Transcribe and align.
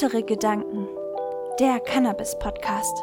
Heitere 0.00 0.22
Gedanken, 0.22 0.86
der 1.58 1.80
Cannabis-Podcast. 1.80 3.02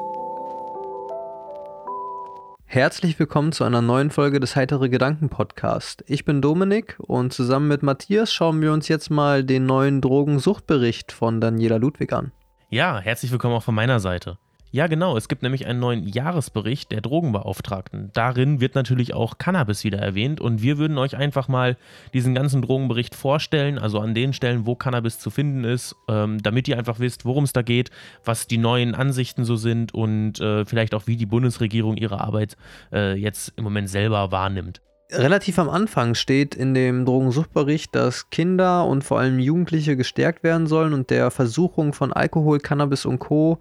Herzlich 2.63 3.19
willkommen 3.19 3.51
zu 3.51 3.65
einer 3.65 3.81
neuen 3.81 4.11
Folge 4.11 4.39
des 4.39 4.55
Heitere 4.55 4.87
Gedanken 4.87 5.27
Podcast. 5.27 6.05
Ich 6.07 6.23
bin 6.23 6.41
Dominik 6.41 6.95
und 6.99 7.33
zusammen 7.33 7.67
mit 7.67 7.83
Matthias 7.83 8.31
schauen 8.31 8.61
wir 8.61 8.71
uns 8.71 8.87
jetzt 8.87 9.09
mal 9.09 9.43
den 9.43 9.65
neuen 9.65 9.99
Drogensuchtbericht 9.99 11.11
von 11.11 11.41
Daniela 11.41 11.75
Ludwig 11.75 12.13
an. 12.13 12.31
Ja, 12.69 12.97
herzlich 12.97 13.29
willkommen 13.29 13.55
auch 13.55 13.63
von 13.63 13.75
meiner 13.75 13.99
Seite. 13.99 14.37
Ja, 14.75 14.87
genau. 14.87 15.15
Es 15.15 15.29
gibt 15.29 15.41
nämlich 15.41 15.67
einen 15.67 15.79
neuen 15.79 16.05
Jahresbericht 16.05 16.91
der 16.91 16.99
Drogenbeauftragten. 16.99 18.09
Darin 18.11 18.59
wird 18.59 18.75
natürlich 18.75 19.13
auch 19.13 19.37
Cannabis 19.37 19.85
wieder 19.85 19.99
erwähnt 19.99 20.41
und 20.41 20.61
wir 20.61 20.77
würden 20.77 20.97
euch 20.97 21.15
einfach 21.15 21.47
mal 21.47 21.77
diesen 22.13 22.35
ganzen 22.35 22.61
Drogenbericht 22.61 23.15
vorstellen, 23.15 23.79
also 23.79 24.01
an 24.01 24.13
den 24.13 24.33
Stellen, 24.33 24.65
wo 24.65 24.75
Cannabis 24.75 25.17
zu 25.17 25.29
finden 25.29 25.63
ist, 25.63 25.95
ähm, 26.09 26.43
damit 26.43 26.67
ihr 26.67 26.77
einfach 26.77 26.99
wisst, 26.99 27.23
worum 27.23 27.45
es 27.45 27.53
da 27.53 27.61
geht, 27.61 27.89
was 28.25 28.47
die 28.47 28.57
neuen 28.57 28.95
Ansichten 28.95 29.45
so 29.45 29.55
sind 29.55 29.93
und 29.93 30.41
äh, 30.41 30.65
vielleicht 30.65 30.93
auch, 30.93 31.07
wie 31.07 31.15
die 31.15 31.25
Bundesregierung 31.25 31.95
ihre 31.95 32.19
Arbeit 32.19 32.57
äh, 32.91 33.13
jetzt 33.15 33.53
im 33.55 33.63
Moment 33.63 33.87
selber 33.87 34.33
wahrnimmt. 34.33 34.81
Relativ 35.09 35.57
am 35.57 35.69
Anfang 35.69 36.15
steht 36.15 36.53
in 36.53 36.73
dem 36.73 37.05
Drogensuchtbericht, 37.05 37.95
dass 37.95 38.29
Kinder 38.29 38.85
und 38.85 39.05
vor 39.05 39.19
allem 39.19 39.39
Jugendliche 39.39 39.95
gestärkt 39.95 40.43
werden 40.43 40.67
sollen 40.67 40.93
und 40.93 41.11
der 41.11 41.31
Versuchung 41.31 41.93
von 41.93 42.11
Alkohol, 42.11 42.59
Cannabis 42.59 43.05
und 43.05 43.19
Co 43.19 43.59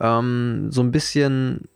ähm, 0.00 0.68
so 0.70 0.82
ein 0.82 0.90
bisschen 0.90 1.68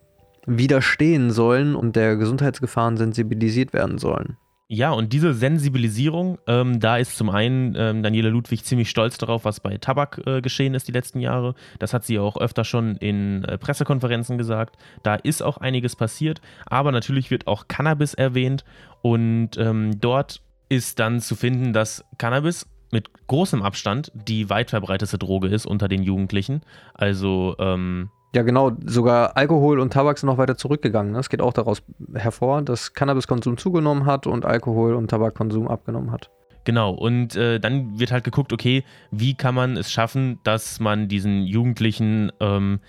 widerstehen 0.45 1.31
sollen 1.31 1.75
und 1.75 1.95
der 1.95 2.17
Gesundheitsgefahren 2.17 2.97
sensibilisiert 2.97 3.73
werden 3.73 3.97
sollen. 3.97 4.37
Ja, 4.73 4.91
und 4.91 5.11
diese 5.11 5.33
Sensibilisierung, 5.33 6.37
ähm, 6.47 6.79
da 6.79 6.95
ist 6.95 7.17
zum 7.17 7.29
einen 7.29 7.75
ähm, 7.75 8.03
Daniela 8.03 8.29
Ludwig 8.29 8.63
ziemlich 8.63 8.89
stolz 8.89 9.17
darauf, 9.17 9.43
was 9.43 9.59
bei 9.59 9.77
Tabak 9.77 10.21
äh, 10.25 10.39
geschehen 10.39 10.75
ist 10.75 10.87
die 10.87 10.93
letzten 10.93 11.19
Jahre. 11.19 11.55
Das 11.79 11.93
hat 11.93 12.05
sie 12.05 12.17
auch 12.19 12.37
öfter 12.37 12.63
schon 12.63 12.95
in 12.95 13.43
äh, 13.43 13.57
Pressekonferenzen 13.57 14.37
gesagt. 14.37 14.77
Da 15.03 15.15
ist 15.15 15.43
auch 15.43 15.57
einiges 15.57 15.97
passiert, 15.97 16.39
aber 16.67 16.93
natürlich 16.93 17.31
wird 17.31 17.47
auch 17.47 17.67
Cannabis 17.67 18.13
erwähnt 18.13 18.63
und 19.01 19.57
ähm, 19.57 19.99
dort 19.99 20.41
ist 20.69 20.99
dann 20.99 21.19
zu 21.19 21.35
finden, 21.35 21.73
dass 21.73 22.05
Cannabis 22.17 22.65
mit 22.91 23.09
großem 23.27 23.61
Abstand 23.61 24.11
die 24.13 24.49
weit 24.49 24.69
verbreiteste 24.69 25.17
Droge 25.17 25.47
ist 25.47 25.65
unter 25.65 25.87
den 25.87 26.03
Jugendlichen. 26.03 26.61
Also, 26.93 27.55
ähm, 27.59 28.09
ja, 28.33 28.43
genau, 28.43 28.71
sogar 28.85 29.35
Alkohol 29.35 29.79
und 29.79 29.91
Tabak 29.91 30.17
sind 30.17 30.27
noch 30.27 30.37
weiter 30.37 30.55
zurückgegangen. 30.55 31.11
Ne? 31.11 31.19
Es 31.19 31.29
geht 31.29 31.41
auch 31.41 31.51
daraus 31.51 31.83
hervor, 32.13 32.61
dass 32.61 32.93
Cannabiskonsum 32.93 33.57
zugenommen 33.57 34.05
hat 34.05 34.25
und 34.25 34.45
Alkohol- 34.45 34.95
und 34.95 35.09
Tabakkonsum 35.09 35.67
abgenommen 35.67 36.11
hat. 36.11 36.29
Genau, 36.63 36.91
und 36.91 37.35
äh, 37.35 37.59
dann 37.59 37.99
wird 37.99 38.11
halt 38.11 38.23
geguckt, 38.23 38.53
okay, 38.53 38.83
wie 39.09 39.33
kann 39.33 39.55
man 39.55 39.77
es 39.77 39.91
schaffen, 39.91 40.39
dass 40.43 40.79
man 40.79 41.07
diesen 41.07 41.43
Jugendlichen 41.43 42.31
ähm, 42.39 42.79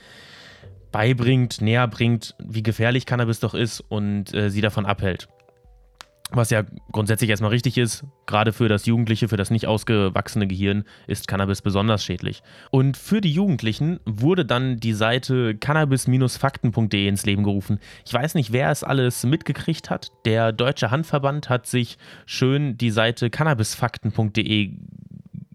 beibringt, 0.92 1.60
näher 1.60 1.88
bringt, 1.88 2.36
wie 2.38 2.62
gefährlich 2.62 3.06
Cannabis 3.06 3.40
doch 3.40 3.54
ist 3.54 3.80
und 3.80 4.32
äh, 4.34 4.50
sie 4.50 4.60
davon 4.60 4.84
abhält. 4.84 5.28
Was 6.34 6.48
ja 6.48 6.64
grundsätzlich 6.92 7.28
erstmal 7.28 7.50
richtig 7.50 7.76
ist, 7.76 8.04
gerade 8.24 8.54
für 8.54 8.68
das 8.68 8.86
Jugendliche, 8.86 9.28
für 9.28 9.36
das 9.36 9.50
nicht 9.50 9.66
ausgewachsene 9.66 10.46
Gehirn 10.46 10.84
ist 11.06 11.28
Cannabis 11.28 11.60
besonders 11.60 12.02
schädlich. 12.02 12.42
Und 12.70 12.96
für 12.96 13.20
die 13.20 13.32
Jugendlichen 13.32 14.00
wurde 14.06 14.46
dann 14.46 14.78
die 14.78 14.94
Seite 14.94 15.54
cannabis-fakten.de 15.54 17.06
ins 17.06 17.26
Leben 17.26 17.44
gerufen. 17.44 17.80
Ich 18.06 18.14
weiß 18.14 18.34
nicht, 18.34 18.50
wer 18.50 18.70
es 18.70 18.82
alles 18.82 19.24
mitgekriegt 19.24 19.90
hat. 19.90 20.10
Der 20.24 20.52
Deutsche 20.52 20.90
Handverband 20.90 21.50
hat 21.50 21.66
sich 21.66 21.98
schön 22.24 22.78
die 22.78 22.90
Seite 22.90 23.28
cannabisfakten.de 23.28 24.70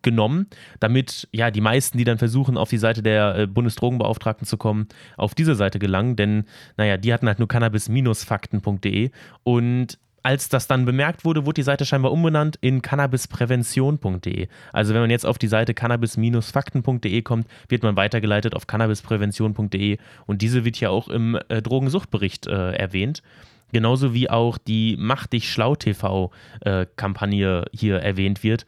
genommen, 0.04 0.48
damit 0.80 1.28
ja 1.32 1.50
die 1.50 1.60
meisten, 1.60 1.98
die 1.98 2.04
dann 2.04 2.20
versuchen, 2.20 2.56
auf 2.56 2.70
die 2.70 2.78
Seite 2.78 3.02
der 3.02 3.36
äh, 3.36 3.48
Bundesdrogenbeauftragten 3.48 4.46
zu 4.46 4.58
kommen, 4.58 4.88
auf 5.18 5.34
diese 5.34 5.56
Seite 5.56 5.80
gelangen, 5.80 6.16
denn 6.16 6.46
naja, 6.78 6.98
die 6.98 7.12
hatten 7.12 7.28
halt 7.28 7.40
nur 7.40 7.48
cannabis-fakten.de 7.48 9.10
und 9.44 9.98
als 10.28 10.50
das 10.50 10.68
dann 10.68 10.84
bemerkt 10.84 11.24
wurde, 11.24 11.46
wurde 11.46 11.54
die 11.54 11.64
Seite 11.64 11.86
scheinbar 11.86 12.12
umbenannt 12.12 12.58
in 12.60 12.82
cannabisprävention.de. 12.82 14.50
Also 14.74 14.94
wenn 14.94 15.00
man 15.00 15.10
jetzt 15.10 15.26
auf 15.26 15.38
die 15.38 15.48
Seite 15.48 15.74
cannabis-fakten.de 15.74 17.22
kommt, 17.22 17.48
wird 17.70 17.82
man 17.82 17.96
weitergeleitet 17.96 18.54
auf 18.54 18.68
cannabisprävention.de 18.68 19.98
und 20.26 20.42
diese 20.42 20.66
wird 20.66 20.82
ja 20.82 20.90
auch 20.90 21.08
im 21.08 21.40
äh, 21.48 21.62
Drogensuchtbericht 21.62 22.46
äh, 22.46 22.74
erwähnt. 22.74 23.24
Genauso 23.72 24.14
wie 24.14 24.30
auch 24.30 24.58
die 24.58 24.98
Mach 25.00 25.28
dich 25.28 25.50
schlau 25.50 25.78
TV-Kampagne 25.78 27.62
äh, 27.62 27.78
hier 27.78 28.00
erwähnt 28.00 28.44
wird. 28.44 28.66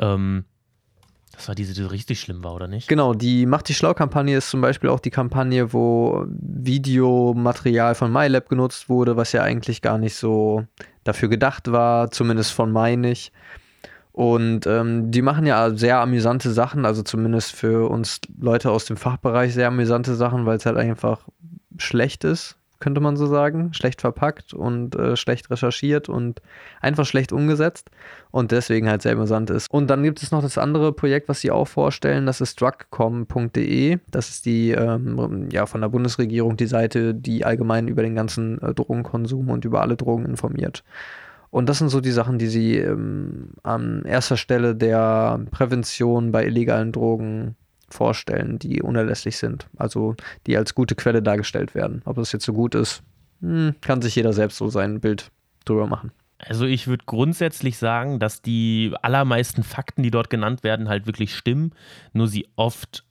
Ähm, 0.00 0.44
das 1.36 1.48
war 1.48 1.54
diese, 1.54 1.74
die 1.74 1.82
richtig 1.82 2.20
schlimm 2.20 2.42
war, 2.42 2.54
oder 2.54 2.66
nicht? 2.66 2.88
Genau, 2.88 3.12
die 3.12 3.44
Macht 3.44 3.68
dich 3.68 3.76
schlau-Kampagne 3.76 4.36
ist 4.36 4.48
zum 4.50 4.62
Beispiel 4.62 4.88
auch 4.88 5.00
die 5.00 5.10
Kampagne, 5.10 5.72
wo 5.72 6.24
Videomaterial 6.28 7.94
von 7.94 8.10
MyLab 8.10 8.48
genutzt 8.48 8.88
wurde, 8.88 9.16
was 9.16 9.32
ja 9.32 9.42
eigentlich 9.42 9.82
gar 9.82 9.98
nicht 9.98 10.16
so 10.16 10.64
dafür 11.04 11.28
gedacht 11.28 11.70
war, 11.70 12.10
zumindest 12.10 12.52
von 12.52 12.72
Mai 12.72 12.96
nicht. 12.96 13.32
Und 14.12 14.66
ähm, 14.66 15.10
die 15.10 15.20
machen 15.20 15.44
ja 15.44 15.70
sehr 15.70 16.00
amüsante 16.00 16.50
Sachen, 16.50 16.86
also 16.86 17.02
zumindest 17.02 17.52
für 17.52 17.90
uns 17.90 18.20
Leute 18.40 18.70
aus 18.70 18.86
dem 18.86 18.96
Fachbereich 18.96 19.52
sehr 19.52 19.68
amüsante 19.68 20.14
Sachen, 20.14 20.46
weil 20.46 20.56
es 20.56 20.64
halt 20.64 20.78
einfach 20.78 21.20
schlecht 21.76 22.24
ist, 22.24 22.56
könnte 22.78 23.00
man 23.00 23.16
so 23.16 23.26
sagen. 23.26 23.72
Schlecht 23.72 24.00
verpackt 24.00 24.54
und 24.54 24.94
äh, 24.96 25.16
schlecht 25.16 25.50
recherchiert 25.50 26.08
und 26.08 26.42
einfach 26.80 27.06
schlecht 27.06 27.32
umgesetzt 27.32 27.90
und 28.30 28.52
deswegen 28.52 28.88
halt 28.88 29.02
sehr 29.02 29.12
amüsant 29.12 29.50
ist. 29.50 29.70
Und 29.70 29.88
dann 29.88 30.02
gibt 30.02 30.22
es 30.22 30.30
noch 30.30 30.42
das 30.42 30.58
andere 30.58 30.92
Projekt, 30.92 31.28
was 31.28 31.40
sie 31.40 31.50
auch 31.50 31.68
vorstellen, 31.68 32.26
das 32.26 32.40
ist 32.40 32.60
drugcom.de. 32.60 33.98
Das 34.10 34.28
ist 34.28 34.46
die 34.46 34.70
ähm, 34.72 35.48
ja, 35.50 35.66
von 35.66 35.80
der 35.80 35.88
Bundesregierung 35.88 36.56
die 36.56 36.66
Seite, 36.66 37.14
die 37.14 37.44
allgemein 37.44 37.88
über 37.88 38.02
den 38.02 38.14
ganzen 38.14 38.60
äh, 38.62 38.74
Drogenkonsum 38.74 39.50
und 39.50 39.64
über 39.64 39.82
alle 39.82 39.96
Drogen 39.96 40.26
informiert. 40.26 40.84
Und 41.50 41.68
das 41.68 41.78
sind 41.78 41.88
so 41.88 42.00
die 42.00 42.10
Sachen, 42.10 42.38
die 42.38 42.48
sie 42.48 42.76
ähm, 42.76 43.50
an 43.62 44.02
erster 44.04 44.36
Stelle 44.36 44.74
der 44.74 45.40
Prävention 45.50 46.32
bei 46.32 46.44
illegalen 46.44 46.92
Drogen 46.92 47.56
vorstellen, 47.88 48.58
die 48.58 48.82
unerlässlich 48.82 49.36
sind. 49.36 49.68
Also 49.76 50.16
die 50.46 50.56
als 50.56 50.74
gute 50.74 50.94
Quelle 50.94 51.22
dargestellt 51.22 51.74
werden. 51.74 52.02
Ob 52.04 52.16
das 52.16 52.32
jetzt 52.32 52.44
so 52.44 52.52
gut 52.52 52.74
ist, 52.74 53.02
hm, 53.40 53.74
kann 53.80 54.02
sich 54.02 54.16
jeder 54.16 54.32
selbst 54.32 54.58
so 54.58 54.68
sein 54.68 55.00
Bild 55.00 55.30
drüber 55.64 55.86
machen. 55.86 56.12
Also 56.38 56.66
ich 56.66 56.86
würde 56.86 57.04
grundsätzlich 57.06 57.78
sagen, 57.78 58.18
dass 58.18 58.42
die 58.42 58.92
allermeisten 59.02 59.62
Fakten, 59.62 60.02
die 60.02 60.10
dort 60.10 60.28
genannt 60.28 60.64
werden, 60.64 60.88
halt 60.88 61.06
wirklich 61.06 61.34
stimmen, 61.34 61.72
nur 62.12 62.28
sie 62.28 62.46
oft 62.56 63.04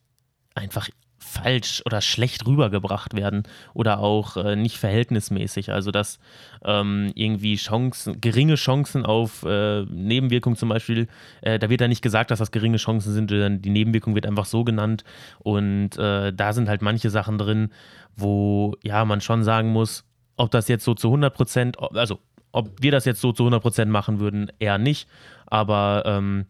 einfach 0.54 0.88
falsch 1.26 1.82
oder 1.84 2.00
schlecht 2.00 2.46
rübergebracht 2.46 3.14
werden 3.14 3.42
oder 3.74 3.98
auch 3.98 4.36
äh, 4.36 4.56
nicht 4.56 4.78
verhältnismäßig. 4.78 5.72
Also 5.72 5.90
dass 5.90 6.18
ähm, 6.64 7.12
irgendwie 7.14 7.56
Chancen, 7.56 8.20
geringe 8.20 8.54
Chancen 8.54 9.04
auf 9.04 9.42
äh, 9.42 9.82
Nebenwirkungen 9.82 10.56
zum 10.56 10.68
Beispiel, 10.68 11.08
äh, 11.42 11.58
da 11.58 11.68
wird 11.68 11.80
ja 11.80 11.88
nicht 11.88 12.02
gesagt, 12.02 12.30
dass 12.30 12.38
das 12.38 12.52
geringe 12.52 12.78
Chancen 12.78 13.12
sind, 13.12 13.30
sondern 13.30 13.60
die 13.60 13.70
Nebenwirkung 13.70 14.14
wird 14.14 14.26
einfach 14.26 14.46
so 14.46 14.64
genannt. 14.64 15.04
Und 15.40 15.98
äh, 15.98 16.32
da 16.32 16.52
sind 16.52 16.68
halt 16.68 16.80
manche 16.82 17.10
Sachen 17.10 17.38
drin, 17.38 17.70
wo 18.16 18.74
ja 18.82 19.04
man 19.04 19.20
schon 19.20 19.42
sagen 19.42 19.70
muss, 19.70 20.04
ob 20.36 20.50
das 20.50 20.68
jetzt 20.68 20.84
so 20.84 20.94
zu 20.94 21.08
100 21.08 21.34
Prozent, 21.34 21.76
also 21.94 22.20
ob 22.52 22.70
wir 22.80 22.92
das 22.92 23.04
jetzt 23.04 23.20
so 23.20 23.32
zu 23.32 23.42
100 23.42 23.60
Prozent 23.60 23.90
machen 23.90 24.20
würden, 24.20 24.50
eher 24.58 24.78
nicht. 24.78 25.08
Aber 25.46 26.04
ähm, 26.06 26.46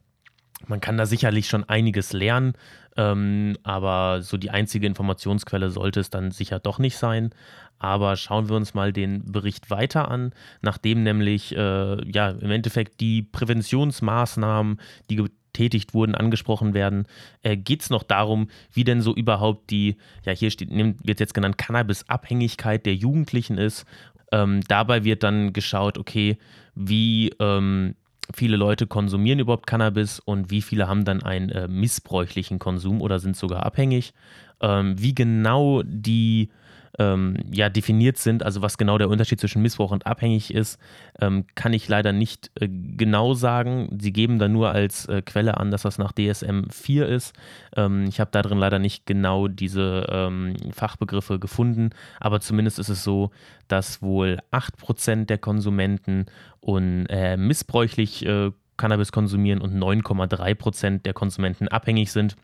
man 0.67 0.81
kann 0.81 0.97
da 0.97 1.07
sicherlich 1.07 1.49
schon 1.49 1.65
einiges 1.65 2.13
lernen. 2.13 2.55
Ähm, 2.97 3.57
aber 3.63 4.23
so 4.23 4.37
die 4.37 4.51
einzige 4.51 4.87
Informationsquelle 4.87 5.71
sollte 5.71 6.01
es 6.01 6.11
dann 6.11 6.31
sicher 6.31 6.59
doch 6.59 6.79
nicht 6.79 6.97
sein. 6.97 7.31
Aber 7.79 8.17
schauen 8.17 8.49
wir 8.49 8.57
uns 8.57 8.75
mal 8.75 8.93
den 8.93 9.31
Bericht 9.31 9.71
weiter 9.71 10.11
an, 10.11 10.33
nachdem 10.63 11.03
nämlich 11.03 11.55
äh, 11.55 12.11
ja 12.11 12.31
im 12.31 12.51
Endeffekt 12.51 13.01
die 13.01 13.23
Präventionsmaßnahmen, 13.23 14.81
die 15.11 15.17
getätigt 15.17 15.93
wurden, 15.93 16.15
angesprochen 16.15 16.73
werden, 16.73 17.07
äh, 17.43 17.57
geht 17.57 17.83
es 17.83 17.91
noch 17.91 18.03
darum, 18.03 18.49
wie 18.73 18.85
denn 18.85 19.03
so 19.03 19.15
überhaupt 19.15 19.71
die, 19.71 19.97
ja 20.25 20.33
hier 20.33 20.51
steht, 20.51 20.71
wird 20.71 21.21
jetzt 21.21 21.35
genannt, 21.35 21.59
Cannabis-Abhängigkeit 21.59 22.87
der 22.87 22.95
Jugendlichen 22.95 23.59
ist. 23.59 23.85
Ähm, 24.33 24.61
dabei 24.69 25.05
wird 25.05 25.23
dann 25.23 25.53
geschaut, 25.53 25.99
okay, 25.99 26.39
wie 26.75 27.31
ähm, 27.41 27.95
viele 28.35 28.57
Leute 28.57 28.87
konsumieren 28.87 29.39
überhaupt 29.39 29.67
Cannabis 29.67 30.21
und 30.21 30.51
wie 30.51 30.63
viele 30.63 30.89
haben 30.89 31.05
dann 31.05 31.23
einen 31.23 31.49
äh, 31.51 31.69
missbräuchlichen 31.69 32.59
Konsum 32.59 33.01
oder 33.01 33.19
sind 33.19 33.37
sogar 33.37 33.65
abhängig. 33.65 34.13
Ähm, 34.61 35.01
wie 35.01 35.15
genau 35.15 35.83
die 35.85 36.51
ähm, 36.99 37.37
ja, 37.51 37.69
definiert 37.69 38.17
sind, 38.19 38.43
also 38.43 38.63
was 38.63 38.79
genau 38.79 38.99
der 38.99 39.09
Unterschied 39.09 39.41
zwischen 39.41 39.63
Missbrauch 39.63 39.91
und 39.91 40.07
abhängig 40.07 40.53
ist, 40.53 40.79
ähm, 41.21 41.45
kann 41.55 41.73
ich 41.73 41.89
leider 41.89 42.13
nicht 42.13 42.51
äh, 42.61 42.69
genau 42.69 43.35
sagen. 43.35 43.97
Sie 44.01 44.13
geben 44.13 44.39
da 44.39 44.49
nur 44.49 44.71
als 44.71 45.07
äh, 45.07 45.23
Quelle 45.23 45.59
an, 45.59 45.71
dass 45.71 45.83
das 45.83 45.99
nach 45.99 46.13
DSM 46.13 46.65
4 46.71 47.09
ist. 47.09 47.35
Ähm, 47.77 48.07
ich 48.09 48.21
habe 48.21 48.31
da 48.31 48.43
drin 48.43 48.59
leider 48.59 48.79
nicht 48.79 49.07
genau 49.07 49.49
diese 49.49 50.07
ähm, 50.09 50.57
Fachbegriffe 50.73 51.39
gefunden, 51.39 51.91
aber 52.21 52.41
zumindest 52.41 52.79
ist 52.79 52.89
es 52.89 53.05
so, 53.05 53.31
dass 53.69 54.03
wohl 54.03 54.39
8% 54.53 55.27
der 55.27 55.39
Konsumenten 55.39 56.27
und 56.61 57.07
äh, 57.11 57.37
missbräuchlich 57.37 58.25
äh, 58.25 58.53
Cannabis 58.77 59.13
konsumieren 59.13 59.61
und 59.61 59.75
9,3% 59.75 61.03
der 61.03 61.15
Konsumenten 61.15 61.69
abhängig 61.69 62.13
sind. 62.13 62.37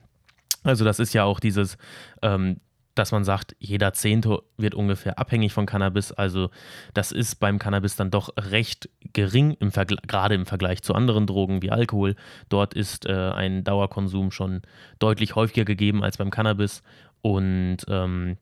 Also 0.65 0.85
das 0.85 0.99
ist 0.99 1.13
ja 1.13 1.25
auch 1.25 1.41
dieses, 1.41 1.77
ähm, 2.23 2.59
dass 2.95 3.13
man 3.13 3.25
sagt, 3.25 3.57
jeder 3.59 3.93
Zehnte 3.93 4.43
wird 4.57 4.75
ungefähr 4.75 5.19
abhängig 5.19 5.53
von 5.53 5.67
Cannabis. 5.67 6.13
Also 6.13 6.51
das 6.95 7.13
ist 7.13 7.37
beim 7.37 7.59
Cannabis 7.59 7.97
dann 7.97 8.11
doch 8.11 8.31
recht 8.37 8.89
gering, 9.13 9.57
im 9.61 9.71
gerade 9.71 10.35
im 10.35 10.47
Vergleich 10.47 10.83
zu 10.83 10.95
anderen 10.95 11.27
Drogen 11.27 11.63
wie 11.63 11.71
Alkohol. 11.71 12.17
Dort 12.49 12.75
ist 12.75 13.07
äh, 13.07 13.13
ein 13.13 13.65
Dauerkonsum 13.65 14.31
schon 14.31 14.63
deutlich 14.99 15.35
häufiger 15.35 15.65
gegeben 15.65 16.03
als 16.03 16.19
beim 16.19 16.31
Cannabis. 16.31 16.83
Und 17.23 17.79
ähm, 17.89 18.37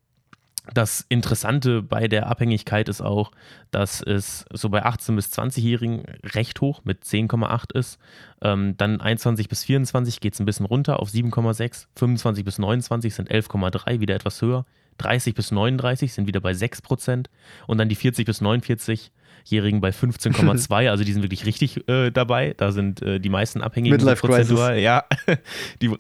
das 0.75 1.05
Interessante 1.09 1.83
bei 1.83 2.09
der 2.09 2.29
Abhängigkeit 2.29 2.89
ist 2.89 3.01
auch, 3.01 3.33
dass 3.71 4.03
es 4.03 4.45
so 4.53 4.69
bei 4.69 4.85
18- 4.85 5.17
bis 5.17 5.33
20-Jährigen 5.33 6.05
recht 6.35 6.61
hoch 6.61 6.83
mit 6.85 7.05
10,8 7.05 7.77
ist. 7.77 7.99
Ähm, 8.43 8.77
dann 8.77 9.01
21 9.01 9.49
bis 9.49 9.65
24 9.65 10.21
geht 10.21 10.35
es 10.35 10.41
ein 10.41 10.47
bisschen 10.47 10.67
runter 10.67 11.01
auf 11.01 11.11
7,6. 11.11 11.87
25 11.97 12.45
bis 12.45 12.59
29 12.59 13.15
sind 13.15 13.31
11,3, 13.31 14.01
wieder 14.01 14.15
etwas 14.15 14.41
höher. 14.43 14.65
30 15.01 15.35
bis 15.35 15.51
39 15.51 16.13
sind 16.13 16.27
wieder 16.27 16.41
bei 16.41 16.53
6 16.53 16.83
Prozent. 16.83 17.31
Und 17.67 17.79
dann 17.79 17.89
die 17.89 17.95
40 17.95 18.27
bis 18.27 18.41
49 18.41 19.13
Jährigen 19.45 19.81
bei 19.81 19.91
15,2. 19.91 20.91
also 20.91 21.03
die 21.03 21.13
sind 21.13 21.23
wirklich 21.23 21.47
richtig 21.47 21.89
äh, 21.89 22.11
dabei. 22.11 22.55
Da 22.57 22.73
sind 22.73 23.01
äh, 23.03 23.19
die 23.19 23.31
meisten 23.31 23.63
Abhängigen 23.63 23.97
Midlife 23.97 24.27
prozentual. 24.27 24.79
Ja, 24.79 25.05
die, 25.83 25.91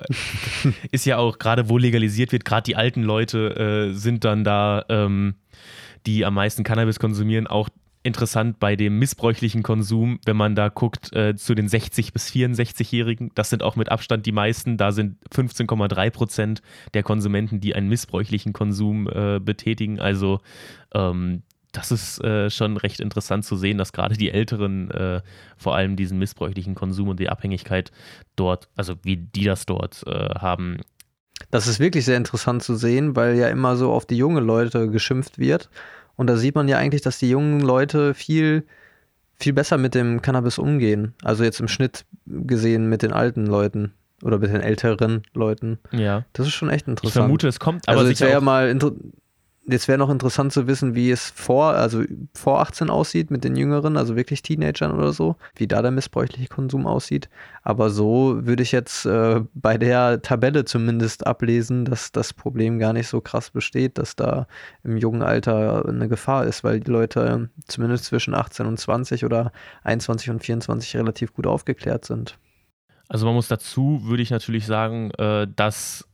ist 0.92 1.06
ja 1.06 1.16
auch 1.16 1.38
gerade, 1.38 1.68
wo 1.68 1.78
legalisiert 1.78 2.32
wird, 2.32 2.44
gerade 2.44 2.64
die 2.64 2.76
alten 2.76 3.02
Leute 3.02 3.90
äh, 3.90 3.94
sind 3.94 4.24
dann 4.24 4.44
da, 4.44 4.84
ähm, 4.88 5.36
die 6.06 6.24
am 6.24 6.34
meisten 6.34 6.64
Cannabis 6.64 6.98
konsumieren, 6.98 7.46
auch 7.46 7.68
interessant 8.02 8.58
bei 8.58 8.76
dem 8.76 8.98
missbräuchlichen 8.98 9.62
Konsum, 9.62 10.20
wenn 10.24 10.36
man 10.36 10.54
da 10.54 10.68
guckt 10.68 11.12
äh, 11.14 11.36
zu 11.36 11.54
den 11.54 11.68
60 11.68 12.12
bis 12.12 12.30
64-Jährigen. 12.30 13.30
Das 13.34 13.50
sind 13.50 13.62
auch 13.62 13.76
mit 13.76 13.90
Abstand 13.90 14.24
die 14.26 14.32
meisten. 14.32 14.76
Da 14.76 14.92
sind 14.92 15.16
15,3 15.34 16.10
Prozent 16.10 16.62
der 16.94 17.02
Konsumenten, 17.02 17.60
die 17.60 17.74
einen 17.74 17.88
missbräuchlichen 17.88 18.52
Konsum 18.52 19.06
äh, 19.08 19.38
betätigen. 19.38 20.00
Also 20.00 20.40
ähm, 20.94 21.42
das 21.72 21.92
ist 21.92 22.22
äh, 22.24 22.50
schon 22.50 22.76
recht 22.76 23.00
interessant 23.00 23.44
zu 23.44 23.56
sehen, 23.56 23.78
dass 23.78 23.92
gerade 23.92 24.16
die 24.16 24.30
Älteren 24.30 24.90
äh, 24.90 25.20
vor 25.56 25.76
allem 25.76 25.96
diesen 25.96 26.18
missbräuchlichen 26.18 26.74
Konsum 26.74 27.08
und 27.08 27.20
die 27.20 27.28
Abhängigkeit 27.28 27.92
dort, 28.34 28.68
also 28.76 28.94
wie 29.02 29.16
die 29.16 29.44
das 29.44 29.66
dort 29.66 30.04
äh, 30.06 30.10
haben. 30.10 30.78
Das 31.50 31.66
ist 31.66 31.80
wirklich 31.80 32.04
sehr 32.04 32.16
interessant 32.16 32.62
zu 32.62 32.74
sehen, 32.74 33.16
weil 33.16 33.36
ja 33.36 33.48
immer 33.48 33.76
so 33.76 33.92
auf 33.92 34.06
die 34.06 34.16
jungen 34.16 34.44
Leute 34.44 34.90
geschimpft 34.90 35.38
wird. 35.38 35.70
Und 36.20 36.26
da 36.26 36.36
sieht 36.36 36.54
man 36.54 36.68
ja 36.68 36.76
eigentlich, 36.76 37.00
dass 37.00 37.18
die 37.18 37.30
jungen 37.30 37.60
Leute 37.60 38.12
viel, 38.12 38.66
viel 39.38 39.54
besser 39.54 39.78
mit 39.78 39.94
dem 39.94 40.20
Cannabis 40.20 40.58
umgehen. 40.58 41.14
Also 41.22 41.44
jetzt 41.44 41.60
im 41.60 41.66
Schnitt 41.66 42.04
gesehen 42.26 42.90
mit 42.90 43.00
den 43.00 43.10
alten 43.10 43.46
Leuten 43.46 43.94
oder 44.22 44.38
mit 44.38 44.50
den 44.50 44.60
älteren 44.60 45.22
Leuten. 45.32 45.78
Ja. 45.92 46.26
Das 46.34 46.46
ist 46.46 46.52
schon 46.52 46.68
echt 46.68 46.86
interessant. 46.86 47.16
Ich 47.16 47.20
vermute, 47.22 47.48
es 47.48 47.58
kommt 47.58 47.88
aber 47.88 48.00
also 48.00 48.12
es 48.12 48.20
wäre 48.20 48.32
ja 48.32 48.42
mal 48.42 48.68
Jetzt 49.66 49.88
wäre 49.88 49.98
noch 49.98 50.08
interessant 50.08 50.52
zu 50.52 50.66
wissen, 50.66 50.94
wie 50.94 51.10
es 51.10 51.30
vor, 51.30 51.74
also 51.74 52.02
vor 52.34 52.60
18 52.60 52.88
aussieht 52.88 53.30
mit 53.30 53.44
den 53.44 53.56
Jüngeren, 53.56 53.98
also 53.98 54.16
wirklich 54.16 54.40
Teenagern 54.42 54.90
oder 54.90 55.12
so, 55.12 55.36
wie 55.54 55.68
da 55.68 55.82
der 55.82 55.90
missbräuchliche 55.90 56.48
Konsum 56.48 56.86
aussieht. 56.86 57.28
Aber 57.62 57.90
so 57.90 58.46
würde 58.46 58.62
ich 58.62 58.72
jetzt 58.72 59.04
äh, 59.04 59.42
bei 59.52 59.76
der 59.76 60.22
Tabelle 60.22 60.64
zumindest 60.64 61.26
ablesen, 61.26 61.84
dass 61.84 62.10
das 62.10 62.32
Problem 62.32 62.78
gar 62.78 62.94
nicht 62.94 63.08
so 63.08 63.20
krass 63.20 63.50
besteht, 63.50 63.98
dass 63.98 64.16
da 64.16 64.46
im 64.82 64.96
jungen 64.96 65.22
Alter 65.22 65.84
eine 65.86 66.08
Gefahr 66.08 66.46
ist, 66.46 66.64
weil 66.64 66.80
die 66.80 66.90
Leute 66.90 67.50
zumindest 67.66 68.06
zwischen 68.06 68.34
18 68.34 68.66
und 68.66 68.80
20 68.80 69.26
oder 69.26 69.52
21 69.84 70.30
und 70.30 70.42
24 70.42 70.96
relativ 70.96 71.34
gut 71.34 71.46
aufgeklärt 71.46 72.06
sind. 72.06 72.38
Also 73.08 73.26
man 73.26 73.34
muss 73.34 73.48
dazu, 73.48 74.00
würde 74.04 74.22
ich 74.22 74.30
natürlich 74.30 74.66
sagen, 74.66 75.10
äh, 75.18 75.46
dass 75.54 76.06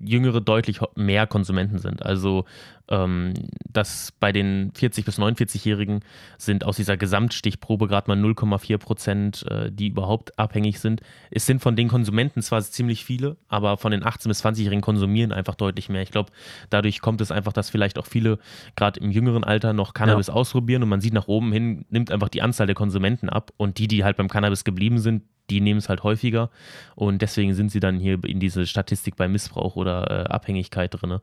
Jüngere 0.00 0.40
deutlich 0.40 0.80
mehr 0.94 1.26
Konsumenten 1.26 1.78
sind. 1.78 2.04
Also 2.04 2.44
ähm, 2.88 3.34
dass 3.70 4.12
bei 4.18 4.32
den 4.32 4.72
40- 4.72 5.04
bis 5.04 5.18
49-Jährigen 5.18 6.00
sind 6.38 6.64
aus 6.64 6.76
dieser 6.76 6.96
Gesamtstichprobe 6.96 7.86
gerade 7.86 8.10
mal 8.10 8.18
0,4 8.18 8.78
Prozent, 8.78 9.44
äh, 9.50 9.70
die 9.70 9.88
überhaupt 9.88 10.38
abhängig 10.38 10.80
sind. 10.80 11.02
Es 11.30 11.46
sind 11.46 11.60
von 11.60 11.76
den 11.76 11.88
Konsumenten 11.88 12.40
zwar 12.40 12.62
ziemlich 12.62 13.04
viele, 13.04 13.36
aber 13.48 13.76
von 13.76 13.92
den 13.92 14.02
18- 14.02 14.28
bis 14.28 14.44
20-Jährigen 14.44 14.80
konsumieren 14.80 15.32
einfach 15.32 15.54
deutlich 15.54 15.88
mehr. 15.88 16.02
Ich 16.02 16.10
glaube, 16.10 16.32
dadurch 16.70 17.00
kommt 17.00 17.20
es 17.20 17.30
einfach, 17.30 17.52
dass 17.52 17.68
vielleicht 17.70 17.98
auch 17.98 18.06
viele 18.06 18.38
gerade 18.74 19.00
im 19.00 19.10
jüngeren 19.10 19.44
Alter 19.44 19.72
noch 19.72 19.92
Cannabis 19.94 20.28
ja. 20.28 20.34
ausprobieren 20.34 20.82
und 20.82 20.88
man 20.88 21.00
sieht 21.00 21.12
nach 21.12 21.28
oben 21.28 21.52
hin, 21.52 21.84
nimmt 21.90 22.10
einfach 22.10 22.28
die 22.28 22.42
Anzahl 22.42 22.66
der 22.66 22.76
Konsumenten 22.76 23.28
ab 23.28 23.52
und 23.56 23.78
die, 23.78 23.88
die 23.88 24.04
halt 24.04 24.16
beim 24.16 24.28
Cannabis 24.28 24.64
geblieben 24.64 24.98
sind, 24.98 25.24
die 25.50 25.60
nehmen 25.60 25.78
es 25.78 25.88
halt 25.88 26.02
häufiger 26.02 26.50
und 26.94 27.22
deswegen 27.22 27.54
sind 27.54 27.70
sie 27.70 27.80
dann 27.80 27.98
hier 27.98 28.22
in 28.24 28.40
diese 28.40 28.66
Statistik 28.66 29.16
bei 29.16 29.28
Missbrauch 29.28 29.76
oder 29.76 30.10
äh, 30.10 30.28
Abhängigkeit 30.28 30.94
drin. 30.94 31.18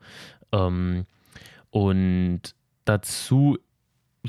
Ähm, 0.51 1.05
und 1.69 2.41
dazu 2.85 3.57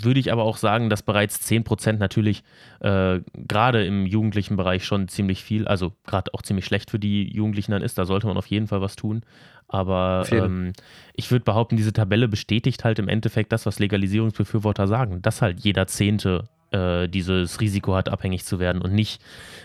würde 0.04 0.20
ich 0.20 0.32
aber 0.32 0.44
auch 0.44 0.56
sagen, 0.56 0.90
dass 0.90 1.02
bereits 1.02 1.40
10% 1.48 1.94
natürlich 1.94 2.42
äh, 2.80 3.20
gerade 3.34 3.84
im 3.86 4.06
jugendlichen 4.06 4.56
Bereich 4.56 4.84
schon 4.84 5.08
ziemlich 5.08 5.42
viel, 5.42 5.66
also 5.66 5.92
gerade 6.06 6.34
auch 6.34 6.42
ziemlich 6.42 6.66
schlecht 6.66 6.90
für 6.90 6.98
die 6.98 7.32
Jugendlichen 7.32 7.72
dann 7.72 7.82
ist. 7.82 7.96
Da 7.98 8.04
sollte 8.04 8.26
man 8.26 8.36
auf 8.36 8.46
jeden 8.46 8.66
Fall 8.66 8.80
was 8.80 8.96
tun. 8.96 9.22
Aber 9.68 10.24
ähm, 10.30 10.72
ich 11.14 11.30
würde 11.30 11.44
behaupten, 11.44 11.76
diese 11.76 11.92
Tabelle 11.92 12.28
bestätigt 12.28 12.84
halt 12.84 12.98
im 12.98 13.08
Endeffekt 13.08 13.52
das, 13.52 13.66
was 13.66 13.78
Legalisierungsbefürworter 13.78 14.86
sagen, 14.86 15.22
dass 15.22 15.42
halt 15.42 15.60
jeder 15.60 15.86
Zehnte 15.86 16.44
äh, 16.70 17.08
dieses 17.08 17.60
Risiko 17.60 17.94
hat, 17.94 18.08
abhängig 18.08 18.44
zu 18.44 18.58
werden 18.58 18.82
und 18.82 18.92
nicht 18.92 19.20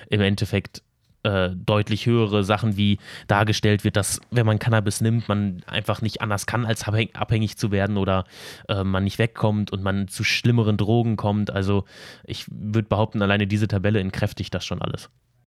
im 0.09 0.21
Endeffekt 0.21 0.81
äh, 1.23 1.51
deutlich 1.53 2.07
höhere 2.07 2.43
Sachen 2.43 2.77
wie 2.77 2.97
dargestellt 3.27 3.83
wird, 3.83 3.95
dass 3.95 4.19
wenn 4.31 4.45
man 4.45 4.59
Cannabis 4.59 5.01
nimmt, 5.01 5.27
man 5.27 5.61
einfach 5.67 6.01
nicht 6.01 6.21
anders 6.21 6.45
kann, 6.47 6.65
als 6.65 6.83
abhängig 6.87 7.57
zu 7.57 7.71
werden 7.71 7.97
oder 7.97 8.25
äh, 8.67 8.83
man 8.83 9.03
nicht 9.03 9.19
wegkommt 9.19 9.71
und 9.71 9.83
man 9.83 10.07
zu 10.07 10.23
schlimmeren 10.23 10.77
Drogen 10.77 11.17
kommt. 11.17 11.51
Also 11.51 11.85
ich 12.23 12.45
würde 12.49 12.87
behaupten, 12.87 13.21
alleine 13.21 13.45
diese 13.45 13.67
Tabelle 13.67 13.99
entkräftigt 13.99 14.53
das 14.53 14.65
schon 14.65 14.81
alles. 14.81 15.09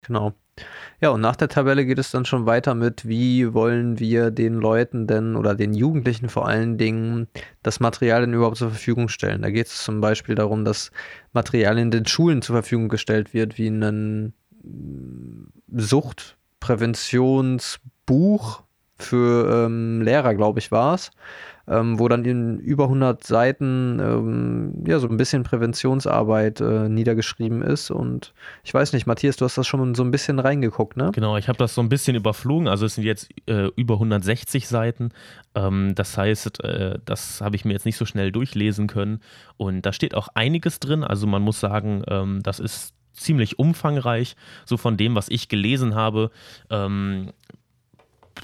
Genau. 0.05 0.33
Ja, 0.99 1.09
und 1.09 1.21
nach 1.21 1.35
der 1.35 1.47
Tabelle 1.47 1.85
geht 1.85 1.99
es 1.99 2.11
dann 2.11 2.25
schon 2.25 2.45
weiter 2.45 2.75
mit, 2.75 3.07
wie 3.07 3.53
wollen 3.53 3.99
wir 3.99 4.31
den 4.31 4.55
Leuten 4.55 5.07
denn 5.07 5.35
oder 5.35 5.55
den 5.55 5.73
Jugendlichen 5.73 6.29
vor 6.29 6.47
allen 6.47 6.77
Dingen 6.77 7.27
das 7.63 7.79
Material 7.79 8.21
denn 8.21 8.33
überhaupt 8.33 8.57
zur 8.57 8.69
Verfügung 8.69 9.09
stellen. 9.09 9.41
Da 9.41 9.49
geht 9.49 9.67
es 9.67 9.83
zum 9.83 10.01
Beispiel 10.01 10.35
darum, 10.35 10.65
dass 10.65 10.91
Material 11.33 11.77
in 11.79 11.91
den 11.91 12.05
Schulen 12.05 12.41
zur 12.41 12.55
Verfügung 12.55 12.89
gestellt 12.89 13.33
wird, 13.33 13.57
wie 13.57 13.69
ein 13.69 14.33
Suchtpräventionsbuch 15.71 18.63
für 18.97 19.65
ähm, 19.65 20.01
Lehrer, 20.01 20.35
glaube 20.35 20.59
ich, 20.59 20.71
war 20.71 20.95
es, 20.95 21.11
ähm, 21.71 21.99
wo 21.99 22.09
dann 22.09 22.25
in 22.25 22.59
über 22.59 22.83
100 22.83 23.23
Seiten 23.23 23.99
ähm, 23.99 24.83
ja 24.85 24.99
so 24.99 25.07
ein 25.07 25.15
bisschen 25.15 25.43
Präventionsarbeit 25.43 26.59
äh, 26.59 26.89
niedergeschrieben 26.89 27.61
ist. 27.61 27.91
Und 27.91 28.33
ich 28.63 28.73
weiß 28.73 28.91
nicht, 28.91 29.07
Matthias, 29.07 29.37
du 29.37 29.45
hast 29.45 29.57
das 29.57 29.67
schon 29.67 29.95
so 29.95 30.03
ein 30.03 30.11
bisschen 30.11 30.39
reingeguckt, 30.39 30.97
ne? 30.97 31.11
Genau, 31.13 31.37
ich 31.37 31.47
habe 31.47 31.57
das 31.57 31.73
so 31.73 31.81
ein 31.81 31.87
bisschen 31.87 32.15
überflogen. 32.15 32.67
Also 32.67 32.85
es 32.85 32.95
sind 32.95 33.05
jetzt 33.05 33.29
äh, 33.47 33.69
über 33.77 33.93
160 33.95 34.67
Seiten. 34.67 35.11
Ähm, 35.55 35.95
das 35.95 36.17
heißt, 36.17 36.61
äh, 36.61 36.99
das 37.05 37.39
habe 37.39 37.55
ich 37.55 37.63
mir 37.63 37.71
jetzt 37.71 37.85
nicht 37.85 37.97
so 37.97 38.05
schnell 38.05 38.33
durchlesen 38.33 38.87
können. 38.87 39.21
Und 39.55 39.85
da 39.85 39.93
steht 39.93 40.13
auch 40.13 40.27
einiges 40.33 40.79
drin. 40.79 41.05
Also 41.05 41.25
man 41.25 41.41
muss 41.41 41.61
sagen, 41.61 42.03
ähm, 42.09 42.43
das 42.43 42.59
ist 42.59 42.93
ziemlich 43.13 43.59
umfangreich. 43.59 44.35
So 44.65 44.75
von 44.75 44.97
dem, 44.97 45.15
was 45.15 45.29
ich 45.29 45.47
gelesen 45.47 45.95
habe, 45.95 46.31
ähm, 46.69 47.31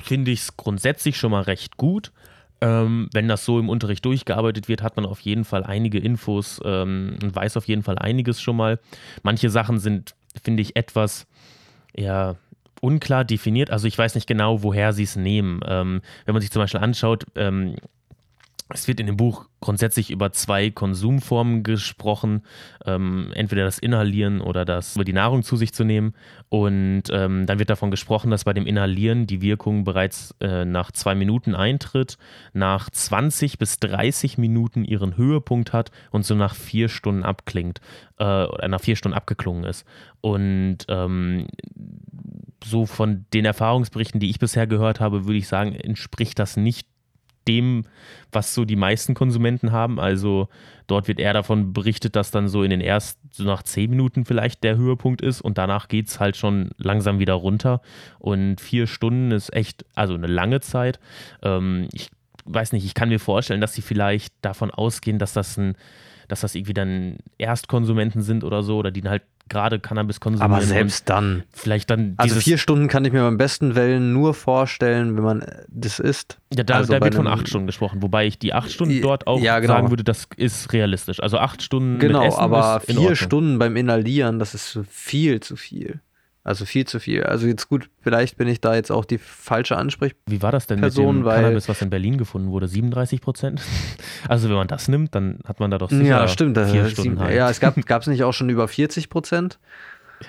finde 0.03 0.31
ich 0.31 0.41
es 0.41 0.57
grundsätzlich 0.57 1.17
schon 1.17 1.31
mal 1.31 1.41
recht 1.41 1.77
gut. 1.77 2.11
Ähm, 2.59 3.09
wenn 3.13 3.27
das 3.27 3.45
so 3.45 3.59
im 3.59 3.69
Unterricht 3.69 4.03
durchgearbeitet 4.03 4.67
wird, 4.67 4.81
hat 4.81 4.95
man 4.95 5.05
auf 5.05 5.19
jeden 5.19 5.45
Fall 5.45 5.63
einige 5.63 5.99
Infos 5.99 6.59
ähm, 6.65 7.17
und 7.21 7.35
weiß 7.35 7.55
auf 7.57 7.67
jeden 7.67 7.83
Fall 7.83 7.99
einiges 7.99 8.41
schon 8.41 8.55
mal. 8.55 8.79
Manche 9.21 9.49
Sachen 9.49 9.77
sind, 9.79 10.15
finde 10.41 10.61
ich, 10.61 10.75
etwas 10.75 11.27
ja, 11.95 12.35
unklar 12.81 13.25
definiert. 13.25 13.69
Also 13.69 13.87
ich 13.87 13.97
weiß 13.97 14.15
nicht 14.15 14.27
genau, 14.27 14.63
woher 14.63 14.93
sie 14.93 15.03
es 15.03 15.15
nehmen. 15.15 15.59
Ähm, 15.67 16.01
wenn 16.25 16.33
man 16.33 16.41
sich 16.41 16.51
zum 16.51 16.61
Beispiel 16.61 16.81
anschaut, 16.81 17.25
ähm, 17.35 17.75
es 18.69 18.87
wird 18.87 18.99
in 18.99 19.07
dem 19.07 19.17
Buch 19.17 19.45
grundsätzlich 19.61 20.11
über 20.11 20.31
zwei 20.33 20.69
Konsumformen 20.69 21.63
gesprochen, 21.63 22.43
ähm, 22.85 23.31
entweder 23.33 23.63
das 23.63 23.79
Inhalieren 23.79 24.41
oder 24.41 24.65
das 24.65 24.95
über 24.95 25.05
die 25.05 25.13
Nahrung 25.13 25.43
zu 25.43 25.55
sich 25.55 25.73
zu 25.73 25.83
nehmen. 25.83 26.13
Und 26.49 27.03
ähm, 27.11 27.45
dann 27.45 27.59
wird 27.59 27.69
davon 27.69 27.89
gesprochen, 27.89 28.29
dass 28.29 28.43
bei 28.43 28.53
dem 28.53 28.67
Inhalieren 28.67 29.25
die 29.25 29.41
Wirkung 29.41 29.83
bereits 29.83 30.35
äh, 30.41 30.65
nach 30.65 30.91
zwei 30.91 31.15
Minuten 31.15 31.55
eintritt, 31.55 32.17
nach 32.53 32.89
20 32.89 33.57
bis 33.57 33.79
30 33.79 34.37
Minuten 34.37 34.83
ihren 34.83 35.15
Höhepunkt 35.15 35.71
hat 35.71 35.91
und 36.11 36.25
so 36.25 36.35
nach 36.35 36.53
vier 36.53 36.89
Stunden 36.89 37.23
abklingt, 37.23 37.79
äh, 38.19 38.23
oder 38.23 38.67
nach 38.67 38.81
vier 38.81 38.97
Stunden 38.97 39.17
abgeklungen 39.17 39.63
ist. 39.63 39.85
Und 40.19 40.79
ähm, 40.89 41.47
so 42.63 42.85
von 42.85 43.25
den 43.33 43.45
Erfahrungsberichten, 43.45 44.19
die 44.19 44.29
ich 44.29 44.39
bisher 44.39 44.67
gehört 44.67 44.99
habe, 44.99 45.25
würde 45.25 45.37
ich 45.37 45.47
sagen, 45.47 45.73
entspricht 45.73 46.37
das 46.37 46.57
nicht 46.57 46.87
dem, 47.47 47.85
was 48.31 48.53
so 48.53 48.65
die 48.65 48.75
meisten 48.75 49.13
Konsumenten 49.13 49.71
haben. 49.71 49.99
Also 49.99 50.49
dort 50.87 51.07
wird 51.07 51.19
eher 51.19 51.33
davon 51.33 51.73
berichtet, 51.73 52.15
dass 52.15 52.31
dann 52.31 52.47
so 52.47 52.63
in 52.63 52.69
den 52.69 52.81
ersten, 52.81 53.29
so 53.31 53.43
nach 53.43 53.63
zehn 53.63 53.89
Minuten 53.89 54.25
vielleicht 54.25 54.63
der 54.63 54.77
Höhepunkt 54.77 55.21
ist 55.21 55.41
und 55.41 55.57
danach 55.57 55.87
geht 55.87 56.07
es 56.07 56.19
halt 56.19 56.37
schon 56.37 56.71
langsam 56.77 57.19
wieder 57.19 57.33
runter. 57.33 57.81
Und 58.19 58.61
vier 58.61 58.87
Stunden 58.87 59.31
ist 59.31 59.53
echt, 59.53 59.85
also 59.95 60.13
eine 60.13 60.27
lange 60.27 60.59
Zeit. 60.61 60.99
Ähm, 61.41 61.87
ich 61.93 62.09
weiß 62.45 62.71
nicht, 62.71 62.85
ich 62.85 62.93
kann 62.93 63.09
mir 63.09 63.19
vorstellen, 63.19 63.61
dass 63.61 63.73
sie 63.73 63.81
vielleicht 63.81 64.33
davon 64.41 64.71
ausgehen, 64.71 65.19
dass 65.19 65.33
das 65.33 65.57
ein 65.57 65.75
dass 66.27 66.41
das 66.41 66.55
irgendwie 66.55 66.73
dann 66.73 67.17
Erstkonsumenten 67.37 68.21
sind 68.21 68.43
oder 68.43 68.63
so, 68.63 68.77
oder 68.77 68.91
die 68.91 69.03
halt 69.03 69.23
gerade 69.49 69.79
Cannabis 69.79 70.19
konsumieren. 70.19 70.51
Aber 70.51 70.61
selbst 70.61 71.09
dann. 71.09 71.43
Vielleicht 71.53 71.89
dann. 71.89 72.13
Also 72.17 72.39
vier 72.39 72.57
Stunden 72.57 72.87
kann 72.87 73.05
ich 73.05 73.13
mir 73.13 73.21
beim 73.21 73.37
besten 73.37 73.75
Wellen 73.75 74.13
nur 74.13 74.33
vorstellen, 74.33 75.15
wenn 75.15 75.23
man 75.23 75.45
das 75.67 75.99
isst. 75.99 76.39
Ja, 76.53 76.63
da, 76.63 76.75
also 76.75 76.93
da 76.93 77.01
wird 77.01 77.15
von 77.15 77.27
acht 77.27 77.47
Stunden 77.47 77.67
gesprochen, 77.67 78.01
wobei 78.01 78.25
ich 78.27 78.39
die 78.39 78.53
acht 78.53 78.71
Stunden 78.71 79.01
dort 79.01 79.27
auch 79.27 79.39
ja, 79.39 79.59
genau. 79.59 79.73
sagen 79.73 79.89
würde, 79.89 80.03
das 80.03 80.27
ist 80.37 80.73
realistisch. 80.73 81.21
Also 81.21 81.37
acht 81.37 81.61
Stunden. 81.61 81.99
Genau, 81.99 82.37
aber 82.37 82.81
vier 82.81 83.15
Stunden 83.15 83.59
beim 83.59 83.75
Inhalieren, 83.75 84.39
das 84.39 84.53
ist 84.53 84.79
viel 84.89 85.39
zu 85.39 85.55
viel. 85.55 85.99
Also 86.47 86.63
viel 86.63 86.85
zu 86.85 87.01
viel. 87.01 87.23
Also 87.23 87.45
jetzt 87.45 87.67
gut, 87.67 87.89
vielleicht 87.99 88.37
bin 88.37 88.47
ich 88.47 88.61
da 88.61 88.73
jetzt 88.73 88.89
auch 88.89 89.03
die 89.03 89.17
falsche 89.17 89.75
Ansprechperson. 89.75 90.33
Wie 90.33 90.41
war 90.41 90.53
das 90.53 90.65
denn 90.65 90.79
mit 90.79 90.97
dem 90.97 91.25
Cannabis, 91.25 91.67
was 91.67 91.81
in 91.81 91.89
Berlin 91.89 92.17
gefunden 92.17 92.51
wurde? 92.51 92.69
37 92.69 93.19
Prozent? 93.19 93.61
Also 94.29 94.49
wenn 94.49 94.55
man 94.55 94.67
das 94.67 94.87
nimmt, 94.87 95.13
dann 95.13 95.39
hat 95.45 95.59
man 95.59 95.71
da 95.71 95.77
doch 95.77 95.89
sicher 95.89 96.03
ja, 96.03 96.27
stimmt, 96.27 96.57
vier 96.57 96.89
Stunden 96.89 97.17
sieben, 97.17 97.33
Ja, 97.33 97.49
es 97.49 97.59
gab 97.59 97.77
es 97.77 98.07
nicht 98.07 98.23
auch 98.23 98.33
schon 98.33 98.49
über 98.49 98.67
40 98.67 99.09
Prozent? 99.09 99.59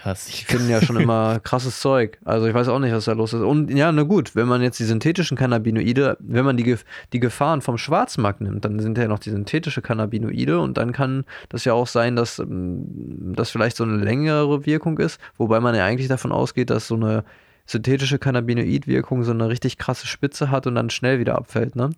Ja, 0.05 0.13
die 0.13 0.45
finden 0.45 0.69
ja 0.69 0.83
schon 0.83 0.97
immer 0.97 1.41
krasses 1.41 1.81
Zeug. 1.81 2.19
Also 2.25 2.47
ich 2.47 2.55
weiß 2.55 2.69
auch 2.69 2.79
nicht, 2.79 2.93
was 2.93 3.07
da 3.07 3.13
los 3.13 3.33
ist. 3.33 3.41
Und 3.41 3.71
ja, 3.71 3.91
na 3.91 4.03
gut, 4.03 4.37
wenn 4.37 4.47
man 4.47 4.61
jetzt 4.63 4.79
die 4.79 4.85
synthetischen 4.85 5.37
Cannabinoide, 5.37 6.17
wenn 6.21 6.45
man 6.45 6.57
die, 6.57 6.77
die 7.13 7.21
Gefahren 7.21 7.63
vom 7.63 7.79
Schwarzmarkt 7.79 8.41
nimmt, 8.41 8.65
dann 8.65 8.81
sind 8.81 8.99
ja 8.99 9.09
noch 9.09 9.19
die 9.19 9.31
synthetische 9.31 9.81
Cannabinoide 9.81 10.61
und 10.61 10.77
dann 10.77 10.93
kann 10.93 11.25
das 11.49 11.65
ja 11.65 11.73
auch 11.73 11.87
sein, 11.87 12.17
dass 12.17 12.39
ähm, 12.39 13.35
das 13.35 13.51
vielleicht 13.51 13.77
so 13.77 13.85
eine 13.85 13.97
längere 13.97 14.67
Wirkung 14.67 14.99
ist, 14.99 15.21
wobei 15.37 15.61
man 15.61 15.75
ja 15.75 15.85
eigentlich 15.85 16.09
davon 16.09 16.33
ausgeht, 16.33 16.71
dass 16.71 16.89
so 16.89 16.95
eine 16.95 17.25
synthetische 17.65 18.19
Cannabinoid-Wirkung 18.19 19.25
so 19.25 19.33
eine 19.33 19.49
richtig 19.49 19.79
krasse 19.79 20.07
Spitze 20.07 20.51
hat 20.51 20.67
und 20.67 20.75
dann 20.75 20.91
schnell 20.91 21.19
wieder 21.19 21.37
abfällt, 21.37 21.77
ne? 21.77 21.91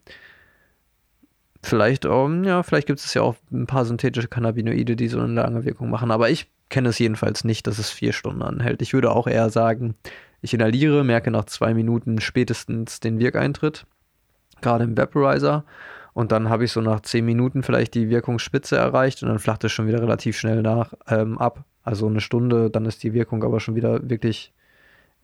Vielleicht, 1.62 2.06
um, 2.06 2.44
ja, 2.44 2.62
vielleicht 2.62 2.86
gibt 2.86 3.00
es 3.00 3.12
ja 3.12 3.22
auch 3.22 3.36
ein 3.52 3.66
paar 3.66 3.84
synthetische 3.84 4.28
Cannabinoide, 4.28 4.96
die 4.96 5.08
so 5.08 5.20
eine 5.20 5.32
lange 5.34 5.64
Wirkung 5.64 5.90
machen. 5.90 6.10
Aber 6.10 6.30
ich 6.30 6.50
kenne 6.70 6.88
es 6.88 6.98
jedenfalls 6.98 7.44
nicht, 7.44 7.66
dass 7.66 7.78
es 7.78 7.90
vier 7.90 8.12
Stunden 8.12 8.42
anhält. 8.42 8.80
Ich 8.80 8.94
würde 8.94 9.10
auch 9.10 9.26
eher 9.26 9.50
sagen, 9.50 9.94
ich 10.40 10.54
inhaliere, 10.54 11.04
merke 11.04 11.30
nach 11.30 11.44
zwei 11.44 11.74
Minuten 11.74 12.20
spätestens 12.20 13.00
den 13.00 13.18
Wirkeintritt, 13.18 13.84
gerade 14.62 14.84
im 14.84 14.96
Vaporizer. 14.96 15.64
Und 16.14 16.32
dann 16.32 16.48
habe 16.48 16.64
ich 16.64 16.72
so 16.72 16.80
nach 16.80 17.00
zehn 17.00 17.24
Minuten 17.24 17.62
vielleicht 17.62 17.94
die 17.94 18.08
Wirkungsspitze 18.08 18.76
erreicht 18.76 19.22
und 19.22 19.28
dann 19.28 19.38
flacht 19.38 19.62
es 19.64 19.72
schon 19.72 19.86
wieder 19.86 20.00
relativ 20.00 20.38
schnell 20.38 20.62
nach 20.62 20.94
ähm, 21.08 21.38
ab. 21.38 21.64
Also 21.82 22.06
eine 22.06 22.20
Stunde, 22.20 22.70
dann 22.70 22.86
ist 22.86 23.02
die 23.02 23.12
Wirkung 23.12 23.44
aber 23.44 23.60
schon 23.60 23.74
wieder 23.74 24.08
wirklich 24.08 24.52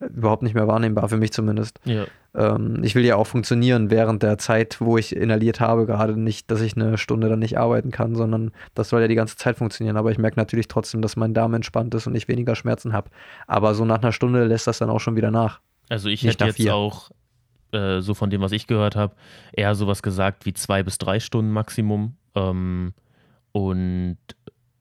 überhaupt 0.01 0.43
nicht 0.43 0.55
mehr 0.55 0.69
wahrnehmbar, 0.69 1.09
für 1.09 1.17
mich 1.17 1.33
zumindest. 1.33 1.81
Ja. 1.85 2.05
Ähm, 2.35 2.83
ich 2.83 2.95
will 2.95 3.05
ja 3.05 3.17
auch 3.17 3.27
funktionieren 3.27 3.91
während 3.91 4.23
der 4.23 4.39
Zeit, 4.39 4.81
wo 4.81 4.99
ich 4.99 5.17
inhaliert 5.17 5.61
habe, 5.61 5.87
gerade 5.87 6.19
nicht, 6.19 6.51
dass 6.51 6.61
ich 6.61 6.77
eine 6.77 6.99
Stunde 6.99 7.29
dann 7.29 7.39
nicht 7.39 7.59
arbeiten 7.59 7.91
kann, 7.91 8.15
sondern 8.15 8.53
das 8.75 8.91
soll 8.91 9.01
ja 9.01 9.09
die 9.09 9.15
ganze 9.15 9.37
Zeit 9.37 9.57
funktionieren. 9.57 9.97
Aber 9.97 10.11
ich 10.11 10.19
merke 10.19 10.39
natürlich 10.39 10.69
trotzdem, 10.69 11.01
dass 11.01 11.17
mein 11.17 11.33
Darm 11.33 11.55
entspannt 11.55 11.95
ist 11.95 12.07
und 12.07 12.15
ich 12.15 12.29
weniger 12.29 12.55
Schmerzen 12.55 12.93
habe. 12.93 13.11
Aber 13.47 13.75
so 13.75 13.85
nach 13.85 14.03
einer 14.03 14.13
Stunde 14.13 14.45
lässt 14.45 14.67
das 14.67 14.79
dann 14.79 14.91
auch 14.91 15.01
schon 15.01 15.17
wieder 15.17 15.31
nach. 15.31 15.61
Also 15.89 16.09
ich 16.09 16.23
nicht 16.23 16.35
hätte 16.35 16.47
jetzt 16.47 16.57
vier. 16.57 16.75
auch, 16.75 17.11
äh, 17.73 18.01
so 18.01 18.15
von 18.15 18.29
dem, 18.29 18.43
was 18.43 18.53
ich 18.53 18.67
gehört 18.67 18.97
habe, 18.97 19.15
eher 19.53 19.75
sowas 19.75 20.03
gesagt 20.03 20.45
wie 20.45 20.53
zwei 20.53 20.83
bis 20.83 20.99
drei 20.99 21.21
Stunden 21.21 21.53
Maximum. 21.53 22.17
Ähm, 22.35 22.93
und 23.53 24.19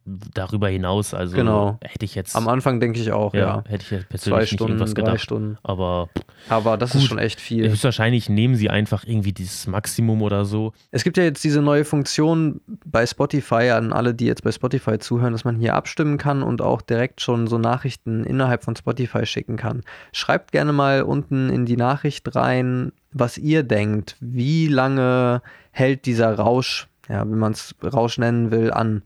darüber 0.05 0.69
hinaus, 0.69 1.15
also 1.15 1.35
genau. 1.35 1.79
hätte 1.81 2.05
ich 2.05 2.13
jetzt. 2.13 2.35
Am 2.35 2.47
Anfang 2.47 2.79
denke 2.79 2.99
ich 2.99 3.11
auch, 3.11 3.33
ja. 3.33 3.39
ja. 3.39 3.63
Hätte 3.67 3.83
ich 3.83 3.91
jetzt 3.91 4.09
persönlich 4.09 4.49
Zwei 4.49 4.55
Stunden, 4.55 4.73
nicht 4.73 4.81
irgendwas 4.81 4.95
gedacht. 4.95 5.21
Stunden. 5.21 5.57
Aber, 5.63 6.09
aber 6.47 6.77
das 6.77 6.91
gut, 6.91 7.01
ist 7.01 7.07
schon 7.07 7.17
echt 7.17 7.41
viel. 7.41 7.67
Höchstwahrscheinlich 7.69 8.29
nehmen 8.29 8.55
sie 8.55 8.69
einfach 8.69 9.03
irgendwie 9.03 9.33
dieses 9.33 9.65
Maximum 9.65 10.21
oder 10.21 10.45
so. 10.45 10.73
Es 10.91 11.03
gibt 11.03 11.17
ja 11.17 11.23
jetzt 11.23 11.43
diese 11.43 11.61
neue 11.61 11.85
Funktion 11.85 12.61
bei 12.85 13.05
Spotify, 13.05 13.71
an 13.71 13.93
alle, 13.93 14.13
die 14.13 14.25
jetzt 14.25 14.43
bei 14.43 14.51
Spotify 14.51 14.99
zuhören, 14.99 15.33
dass 15.33 15.43
man 15.43 15.57
hier 15.57 15.73
abstimmen 15.73 16.19
kann 16.19 16.43
und 16.43 16.61
auch 16.61 16.81
direkt 16.81 17.21
schon 17.21 17.47
so 17.47 17.57
Nachrichten 17.57 18.23
innerhalb 18.25 18.63
von 18.63 18.75
Spotify 18.75 19.25
schicken 19.25 19.57
kann. 19.57 19.81
Schreibt 20.11 20.51
gerne 20.51 20.71
mal 20.71 21.01
unten 21.01 21.49
in 21.49 21.65
die 21.65 21.77
Nachricht 21.77 22.35
rein, 22.35 22.91
was 23.11 23.39
ihr 23.39 23.63
denkt. 23.63 24.17
Wie 24.19 24.67
lange 24.67 25.41
hält 25.71 26.05
dieser 26.05 26.35
Rausch, 26.35 26.87
ja, 27.09 27.21
wenn 27.21 27.39
man 27.39 27.53
es 27.53 27.73
Rausch 27.81 28.19
nennen 28.19 28.51
will, 28.51 28.71
an? 28.71 29.01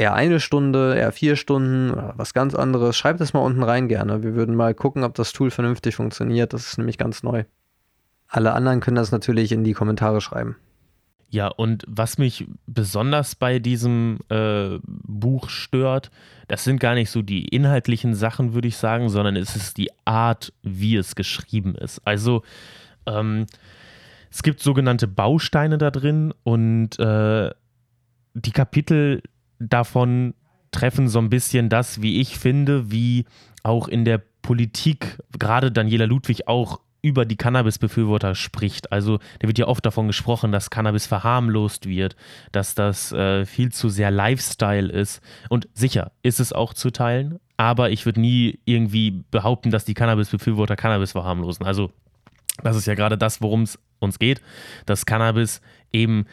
Eher 0.00 0.14
eine 0.14 0.40
Stunde, 0.40 0.96
eher 0.96 1.12
vier 1.12 1.36
Stunden 1.36 1.92
was 2.16 2.32
ganz 2.32 2.54
anderes, 2.54 2.96
schreibt 2.96 3.20
es 3.20 3.34
mal 3.34 3.40
unten 3.40 3.62
rein 3.62 3.86
gerne. 3.86 4.22
Wir 4.22 4.34
würden 4.34 4.56
mal 4.56 4.74
gucken, 4.74 5.04
ob 5.04 5.14
das 5.14 5.32
Tool 5.34 5.50
vernünftig 5.50 5.94
funktioniert. 5.94 6.54
Das 6.54 6.66
ist 6.66 6.78
nämlich 6.78 6.96
ganz 6.96 7.22
neu. 7.22 7.44
Alle 8.26 8.52
anderen 8.54 8.80
können 8.80 8.96
das 8.96 9.12
natürlich 9.12 9.52
in 9.52 9.62
die 9.62 9.74
Kommentare 9.74 10.22
schreiben. 10.22 10.56
Ja, 11.28 11.48
und 11.48 11.84
was 11.86 12.16
mich 12.16 12.48
besonders 12.66 13.34
bei 13.34 13.58
diesem 13.58 14.18
äh, 14.30 14.78
Buch 14.82 15.50
stört, 15.50 16.10
das 16.48 16.64
sind 16.64 16.80
gar 16.80 16.94
nicht 16.94 17.10
so 17.10 17.20
die 17.22 17.44
inhaltlichen 17.48 18.14
Sachen, 18.14 18.54
würde 18.54 18.68
ich 18.68 18.78
sagen, 18.78 19.10
sondern 19.10 19.36
es 19.36 19.54
ist 19.54 19.76
die 19.76 19.90
Art, 20.06 20.52
wie 20.62 20.96
es 20.96 21.14
geschrieben 21.14 21.74
ist. 21.74 22.00
Also 22.04 22.42
ähm, 23.06 23.46
es 24.30 24.42
gibt 24.42 24.60
sogenannte 24.60 25.06
Bausteine 25.06 25.76
da 25.76 25.90
drin 25.90 26.32
und 26.42 26.98
äh, 26.98 27.50
die 28.34 28.52
Kapitel 28.52 29.22
davon 29.60 30.34
treffen 30.72 31.08
so 31.08 31.18
ein 31.18 31.30
bisschen 31.30 31.68
das, 31.68 32.02
wie 32.02 32.20
ich 32.20 32.38
finde, 32.38 32.90
wie 32.90 33.26
auch 33.62 33.88
in 33.88 34.04
der 34.04 34.22
Politik 34.42 35.18
gerade 35.38 35.70
Daniela 35.70 36.06
Ludwig 36.06 36.48
auch 36.48 36.80
über 37.02 37.24
die 37.24 37.36
Cannabis-Befürworter 37.36 38.34
spricht. 38.34 38.92
Also 38.92 39.18
da 39.38 39.48
wird 39.48 39.58
ja 39.58 39.66
oft 39.68 39.84
davon 39.84 40.06
gesprochen, 40.06 40.52
dass 40.52 40.70
Cannabis 40.70 41.06
verharmlost 41.06 41.86
wird, 41.86 42.16
dass 42.52 42.74
das 42.74 43.12
äh, 43.12 43.46
viel 43.46 43.72
zu 43.72 43.88
sehr 43.88 44.10
Lifestyle 44.10 44.90
ist. 44.90 45.22
Und 45.48 45.68
sicher 45.72 46.12
ist 46.22 46.40
es 46.40 46.52
auch 46.52 46.74
zu 46.74 46.90
teilen, 46.90 47.38
aber 47.56 47.90
ich 47.90 48.04
würde 48.04 48.20
nie 48.20 48.58
irgendwie 48.64 49.22
behaupten, 49.30 49.70
dass 49.70 49.84
die 49.84 49.94
Cannabis-Befürworter 49.94 50.76
Cannabis 50.76 51.12
verharmlosen. 51.12 51.64
Also 51.64 51.90
das 52.62 52.76
ist 52.76 52.86
ja 52.86 52.94
gerade 52.94 53.16
das, 53.16 53.40
worum 53.40 53.62
es 53.62 53.78
uns 53.98 54.18
geht, 54.18 54.42
dass 54.86 55.06
Cannabis 55.06 55.60
eben 55.92 56.26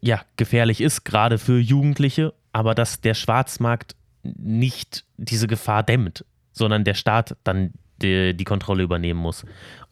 ja 0.00 0.20
gefährlich 0.36 0.80
ist, 0.80 1.04
gerade 1.04 1.38
für 1.38 1.58
Jugendliche 1.58 2.32
aber 2.56 2.74
dass 2.74 3.02
der 3.02 3.12
Schwarzmarkt 3.12 3.96
nicht 4.22 5.04
diese 5.18 5.46
Gefahr 5.46 5.82
dämmt, 5.82 6.24
sondern 6.52 6.84
der 6.84 6.94
Staat 6.94 7.36
dann 7.44 7.74
die, 8.00 8.34
die 8.34 8.44
Kontrolle 8.44 8.82
übernehmen 8.82 9.20
muss. 9.20 9.44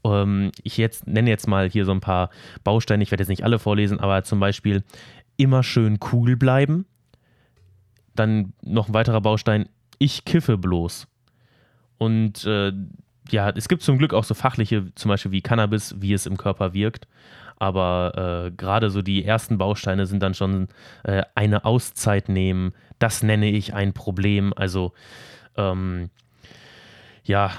Ähm, 0.03 0.51
ich 0.63 0.79
jetzt 0.79 1.07
nenne 1.07 1.29
jetzt 1.29 1.47
mal 1.47 1.69
hier 1.69 1.85
so 1.85 1.93
ein 1.93 2.01
paar 2.01 2.31
Bausteine, 2.65 3.03
ich 3.03 3.11
werde 3.11 3.21
jetzt 3.21 3.29
nicht 3.29 3.45
alle 3.45 3.59
vorlesen, 3.59 4.01
aber 4.01 4.25
zum 4.25 4.41
Beispiel 4.41 4.83
immer 5.37 5.63
schön 5.63 5.99
cool 6.11 6.37
bleiben. 6.37 6.87
Dann 8.15 8.55
noch 8.63 8.89
ein 8.89 8.95
weiterer 8.95 9.21
Baustein, 9.21 9.69
ich 9.99 10.25
kiffe 10.25 10.57
bloß. 10.57 11.07
Und 11.99 12.47
äh, 12.47 12.73
ja, 13.31 13.51
es 13.51 13.69
gibt 13.69 13.83
zum 13.83 13.99
Glück 13.99 14.15
auch 14.15 14.25
so 14.25 14.33
fachliche, 14.33 14.87
zum 14.95 15.11
Beispiel 15.11 15.33
wie 15.33 15.43
Cannabis, 15.43 15.97
wie 15.99 16.15
es 16.15 16.25
im 16.25 16.39
Körper 16.39 16.73
wirkt. 16.73 17.09
Aber 17.59 18.47
äh, 18.47 18.51
gerade 18.51 18.91
so 18.91 19.03
die 19.03 19.25
ersten 19.25 19.59
Bausteine 19.59 20.07
sind 20.07 20.23
dann 20.23 20.35
schon 20.35 20.69
äh, 21.05 21.23
eine 21.35 21.65
Auszeit 21.65 22.29
nehmen. 22.29 22.73
Das 22.99 23.23
nenne 23.23 23.51
ich 23.51 23.75
ein 23.75 23.93
Problem. 23.93 24.53
Also 24.55 24.93
ähm, 25.57 26.11
ja, 27.25 27.53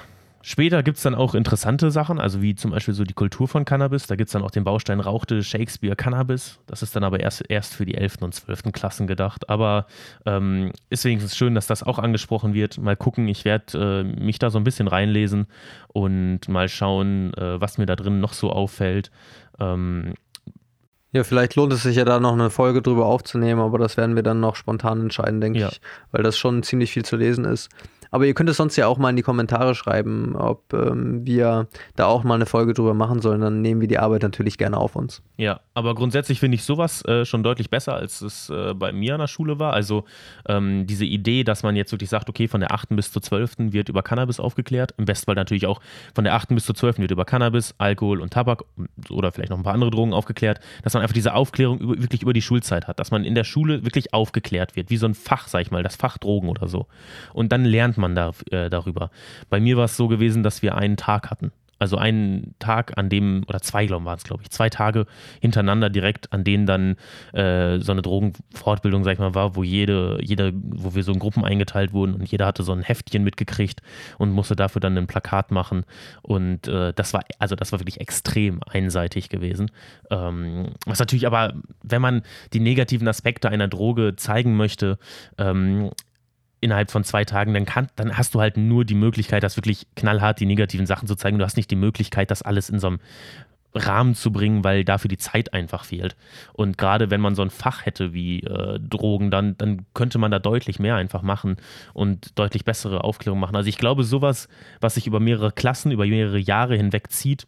Später 0.47 0.83
gibt 0.83 0.97
es 0.97 1.03
dann 1.03 1.15
auch 1.15 1.33
interessante 1.33 1.89
Sachen, 1.89 2.19
also 2.19 2.39
wie 2.39 2.53
zum 2.53 2.69
Beispiel 2.69 2.93
so 2.93 3.03
die 3.03 3.15
Kultur 3.15 3.47
von 3.47 3.65
Cannabis. 3.65 4.05
Da 4.05 4.15
gibt 4.15 4.27
es 4.27 4.33
dann 4.33 4.43
auch 4.43 4.51
den 4.51 4.63
Baustein 4.63 4.99
rauchte 4.99 5.41
Shakespeare 5.41 5.95
Cannabis. 5.95 6.59
Das 6.67 6.83
ist 6.83 6.95
dann 6.95 7.03
aber 7.03 7.19
erst, 7.19 7.49
erst 7.49 7.73
für 7.73 7.83
die 7.83 7.95
11. 7.95 8.17
und 8.21 8.35
12. 8.35 8.71
Klassen 8.71 9.07
gedacht. 9.07 9.49
Aber 9.49 9.87
ähm, 10.27 10.71
ist 10.91 11.03
wenigstens 11.03 11.35
schön, 11.35 11.55
dass 11.55 11.65
das 11.65 11.81
auch 11.81 11.97
angesprochen 11.97 12.53
wird. 12.53 12.77
Mal 12.77 12.95
gucken, 12.95 13.27
ich 13.27 13.43
werde 13.43 14.03
äh, 14.05 14.21
mich 14.23 14.37
da 14.37 14.51
so 14.51 14.59
ein 14.59 14.63
bisschen 14.63 14.87
reinlesen 14.87 15.47
und 15.87 16.47
mal 16.47 16.69
schauen, 16.69 17.33
äh, 17.33 17.59
was 17.59 17.79
mir 17.79 17.87
da 17.87 17.95
drin 17.95 18.19
noch 18.19 18.33
so 18.33 18.51
auffällt. 18.51 19.09
Ähm, 19.59 20.13
ja, 21.11 21.23
vielleicht 21.23 21.55
lohnt 21.55 21.73
es 21.73 21.81
sich 21.81 21.95
ja 21.95 22.05
da 22.05 22.19
noch 22.19 22.33
eine 22.33 22.51
Folge 22.51 22.83
drüber 22.83 23.07
aufzunehmen, 23.07 23.61
aber 23.61 23.79
das 23.79 23.97
werden 23.97 24.15
wir 24.15 24.21
dann 24.21 24.41
noch 24.41 24.55
spontan 24.55 25.01
entscheiden, 25.01 25.41
denke 25.41 25.59
ja. 25.59 25.69
ich, 25.69 25.81
weil 26.11 26.21
das 26.21 26.37
schon 26.37 26.61
ziemlich 26.61 26.91
viel 26.91 27.03
zu 27.03 27.15
lesen 27.15 27.45
ist. 27.45 27.69
Aber 28.15 28.25
ihr 28.25 28.33
könnt 28.33 28.49
es 28.49 28.55
sonst 28.55 28.77
ja 28.77 28.87
auch 28.87 28.97
mal 28.97 29.09
in 29.09 29.17
die 29.17 29.23
Kommentare 29.23 29.75
schreiben, 29.75 30.37
ob 30.37 30.71
ähm, 30.71 31.25
wir 31.25 31.67
da 31.97 32.05
auch 32.05 32.23
mal 32.23 32.35
eine 32.35 32.45
Folge 32.45 32.73
drüber 32.73 32.93
machen 32.93 33.19
sollen. 33.19 33.41
Dann 33.41 33.61
nehmen 33.61 33.81
wir 33.81 33.89
die 33.89 33.99
Arbeit 33.99 34.23
natürlich 34.23 34.57
gerne 34.57 34.77
auf 34.77 34.95
uns. 34.95 35.21
Ja, 35.35 35.59
aber 35.73 35.95
grundsätzlich 35.95 36.39
finde 36.39 36.55
ich 36.55 36.63
sowas 36.63 37.03
äh, 37.03 37.25
schon 37.25 37.43
deutlich 37.43 37.69
besser, 37.69 37.93
als 37.93 38.21
es 38.21 38.49
äh, 38.49 38.73
bei 38.73 38.93
mir 38.93 39.15
an 39.15 39.19
der 39.19 39.27
Schule 39.27 39.59
war. 39.59 39.73
Also 39.73 40.05
ähm, 40.47 40.87
diese 40.87 41.03
Idee, 41.03 41.43
dass 41.43 41.61
man 41.61 41.75
jetzt 41.75 41.91
wirklich 41.91 42.09
sagt, 42.09 42.29
okay, 42.29 42.47
von 42.47 42.61
der 42.61 42.71
8. 42.71 42.95
bis 42.95 43.11
zur 43.11 43.21
12. 43.21 43.55
wird 43.73 43.89
über 43.89 44.01
Cannabis 44.01 44.39
aufgeklärt. 44.39 44.93
Im 44.97 45.03
Bestfall 45.03 45.35
natürlich 45.35 45.67
auch 45.67 45.81
von 46.13 46.23
der 46.23 46.35
8. 46.35 46.55
bis 46.55 46.65
zur 46.65 46.73
12. 46.73 46.99
wird 46.99 47.11
über 47.11 47.25
Cannabis, 47.25 47.75
Alkohol 47.79 48.21
und 48.21 48.31
Tabak 48.31 48.63
oder 49.09 49.33
vielleicht 49.33 49.49
noch 49.49 49.57
ein 49.57 49.63
paar 49.63 49.73
andere 49.73 49.91
Drogen 49.91 50.13
aufgeklärt. 50.13 50.61
Dass 50.83 50.93
man 50.93 51.03
einfach 51.03 51.15
diese 51.15 51.33
Aufklärung 51.33 51.79
über, 51.79 52.01
wirklich 52.01 52.21
über 52.21 52.31
die 52.31 52.41
Schulzeit 52.41 52.87
hat. 52.87 52.97
Dass 52.97 53.11
man 53.11 53.25
in 53.25 53.35
der 53.35 53.43
Schule 53.43 53.83
wirklich 53.83 54.13
aufgeklärt 54.13 54.77
wird, 54.77 54.89
wie 54.89 54.95
so 54.95 55.05
ein 55.05 55.15
Fach, 55.15 55.49
sag 55.49 55.63
ich 55.63 55.71
mal, 55.71 55.83
das 55.83 55.97
Fach 55.97 56.17
Drogen 56.17 56.47
oder 56.47 56.69
so. 56.69 56.87
Und 57.33 57.51
dann 57.51 57.65
lernt 57.65 57.97
man 57.97 58.04
da, 58.13 58.33
äh, 58.51 58.69
darüber. 58.69 59.09
Bei 59.49 59.59
mir 59.59 59.77
war 59.77 59.85
es 59.85 59.97
so 59.97 60.07
gewesen, 60.07 60.43
dass 60.43 60.61
wir 60.61 60.75
einen 60.75 60.97
Tag 60.97 61.31
hatten. 61.31 61.51
Also 61.77 61.97
einen 61.97 62.55
Tag, 62.59 62.93
an 62.97 63.09
dem, 63.09 63.43
oder 63.47 63.59
zwei, 63.61 63.85
glaube 63.85 64.05
waren 64.05 64.17
es, 64.17 64.23
glaube 64.23 64.43
ich, 64.43 64.49
zwei 64.49 64.69
Tage 64.69 65.05
hintereinander 65.41 65.89
direkt, 65.89 66.31
an 66.31 66.45
denen 66.45 66.65
dann 66.65 66.95
äh, 67.33 67.79
so 67.79 67.91
eine 67.91 68.01
Drogenfortbildung, 68.01 69.03
sag 69.03 69.13
ich 69.13 69.19
mal, 69.19 69.35
war, 69.35 69.57
wo 69.57 69.63
jede, 69.63 70.17
jede, 70.21 70.53
wo 70.55 70.95
wir 70.95 71.03
so 71.03 71.11
in 71.11 71.19
Gruppen 71.19 71.43
eingeteilt 71.43 71.91
wurden 71.91 72.13
und 72.13 72.31
jeder 72.31 72.45
hatte 72.45 72.63
so 72.63 72.71
ein 72.71 72.81
Heftchen 72.81 73.25
mitgekriegt 73.25 73.81
und 74.17 74.31
musste 74.31 74.55
dafür 74.55 74.79
dann 74.79 74.97
ein 74.97 75.07
Plakat 75.07 75.51
machen. 75.51 75.83
Und 76.21 76.69
äh, 76.69 76.93
das 76.93 77.13
war, 77.13 77.23
also 77.39 77.55
das 77.55 77.73
war 77.73 77.81
wirklich 77.81 77.99
extrem 77.99 78.61
einseitig 78.65 79.27
gewesen. 79.27 79.69
Ähm, 80.09 80.69
was 80.85 80.99
natürlich 80.99 81.27
aber, 81.27 81.55
wenn 81.83 82.01
man 82.01 82.21
die 82.53 82.61
negativen 82.61 83.07
Aspekte 83.07 83.49
einer 83.49 83.67
Droge 83.67 84.15
zeigen 84.15 84.55
möchte, 84.55 84.97
ähm, 85.37 85.91
innerhalb 86.61 86.91
von 86.91 87.03
zwei 87.03 87.25
Tagen, 87.25 87.53
dann, 87.53 87.65
kann, 87.65 87.87
dann 87.95 88.17
hast 88.17 88.35
du 88.35 88.41
halt 88.41 88.57
nur 88.57 88.85
die 88.85 88.95
Möglichkeit, 88.95 89.43
das 89.43 89.57
wirklich 89.57 89.87
knallhart 89.95 90.39
die 90.39 90.45
negativen 90.45 90.85
Sachen 90.85 91.07
zu 91.07 91.15
zeigen. 91.15 91.37
Du 91.37 91.45
hast 91.45 91.57
nicht 91.57 91.71
die 91.71 91.75
Möglichkeit, 91.75 92.31
das 92.31 92.41
alles 92.41 92.69
in 92.69 92.79
so 92.79 92.87
einem 92.87 92.99
Rahmen 93.75 94.15
zu 94.15 94.31
bringen, 94.31 94.63
weil 94.63 94.85
dafür 94.85 95.09
die 95.09 95.17
Zeit 95.17 95.53
einfach 95.53 95.83
fehlt. 95.83 96.15
Und 96.53 96.77
gerade 96.77 97.11
wenn 97.11 97.21
man 97.21 97.35
so 97.35 97.41
ein 97.41 97.49
Fach 97.49 97.85
hätte 97.85 98.13
wie 98.13 98.39
äh, 98.39 98.79
Drogen, 98.79 99.31
dann, 99.31 99.57
dann 99.57 99.85
könnte 99.93 100.17
man 100.17 100.31
da 100.31 100.39
deutlich 100.39 100.79
mehr 100.79 100.95
einfach 100.95 101.21
machen 101.21 101.57
und 101.93 102.39
deutlich 102.39 102.63
bessere 102.63 103.03
Aufklärung 103.03 103.39
machen. 103.39 103.55
Also 103.55 103.67
ich 103.67 103.77
glaube, 103.77 104.03
sowas, 104.03 104.47
was 104.79 104.95
sich 104.95 105.07
über 105.07 105.19
mehrere 105.19 105.51
Klassen, 105.51 105.91
über 105.91 106.05
mehrere 106.05 106.39
Jahre 106.39 106.77
hinweg 106.77 107.11
zieht, 107.11 107.45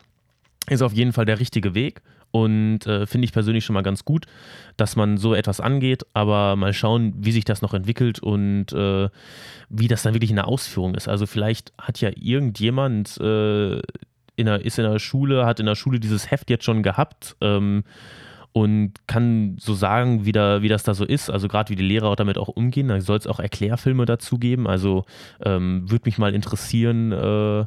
ist 0.70 0.82
auf 0.82 0.94
jeden 0.94 1.14
Fall 1.14 1.26
der 1.26 1.40
richtige 1.40 1.74
Weg. 1.74 2.02
Und 2.38 2.86
äh, 2.86 3.08
finde 3.08 3.26
ich 3.26 3.34
persönlich 3.34 3.66
schon 3.66 3.74
mal 3.74 3.82
ganz 3.82 4.06
gut, 4.06 4.28
dass 4.78 4.96
man 4.96 5.18
so 5.18 5.34
etwas 5.34 5.60
angeht. 5.60 6.06
Aber 6.14 6.56
mal 6.56 6.74
schauen, 6.74 7.14
wie 7.18 7.32
sich 7.32 7.46
das 7.46 7.64
noch 7.64 7.74
entwickelt 7.74 8.20
und 8.20 8.72
äh, 8.74 9.10
wie 9.70 9.88
das 9.88 10.04
dann 10.04 10.14
wirklich 10.14 10.30
in 10.30 10.36
der 10.36 10.48
Ausführung 10.48 10.94
ist. 10.94 11.08
Also 11.08 11.26
vielleicht 11.26 11.74
hat 11.80 12.00
ja 12.00 12.12
irgendjemand 12.16 13.18
äh, 13.20 13.78
in 14.36 14.46
der, 14.46 14.64
ist 14.64 14.78
in 14.78 14.90
der 14.90 15.00
Schule, 15.00 15.48
hat 15.48 15.60
in 15.60 15.66
der 15.66 15.76
Schule 15.76 16.00
dieses 16.00 16.30
Heft 16.30 16.52
jetzt 16.52 16.64
schon 16.64 16.84
gehabt. 16.84 17.36
Ähm, 17.42 17.84
und 18.54 18.94
kann 19.06 19.56
so 19.60 19.76
sagen, 19.76 20.26
wie, 20.26 20.32
da, 20.32 20.64
wie 20.64 20.68
das 20.68 20.84
da 20.84 20.96
so 20.96 21.06
ist. 21.06 21.30
Also 21.30 21.48
gerade 21.48 21.70
wie 21.70 21.76
die 21.76 21.84
Lehrer 21.84 22.08
auch 22.08 22.16
damit 22.16 22.40
auch 22.40 22.48
umgehen. 22.48 22.88
Da 22.88 23.00
soll 23.02 23.18
es 23.18 23.28
auch 23.28 23.40
Erklärfilme 23.40 24.06
dazu 24.06 24.40
geben. 24.40 24.68
Also 24.68 25.06
ähm, 25.44 25.90
würde 25.90 26.06
mich 26.06 26.18
mal 26.18 26.34
interessieren, 26.34 27.12
äh, 27.12 27.66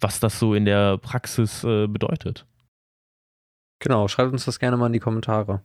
was 0.00 0.20
das 0.20 0.38
so 0.38 0.54
in 0.54 0.64
der 0.64 0.98
Praxis 0.98 1.64
äh, 1.64 1.88
bedeutet. 1.88 2.44
Genau, 3.80 4.08
schreibt 4.08 4.32
uns 4.32 4.44
das 4.44 4.60
gerne 4.60 4.76
mal 4.76 4.86
in 4.86 4.92
die 4.92 5.00
Kommentare. 5.00 5.62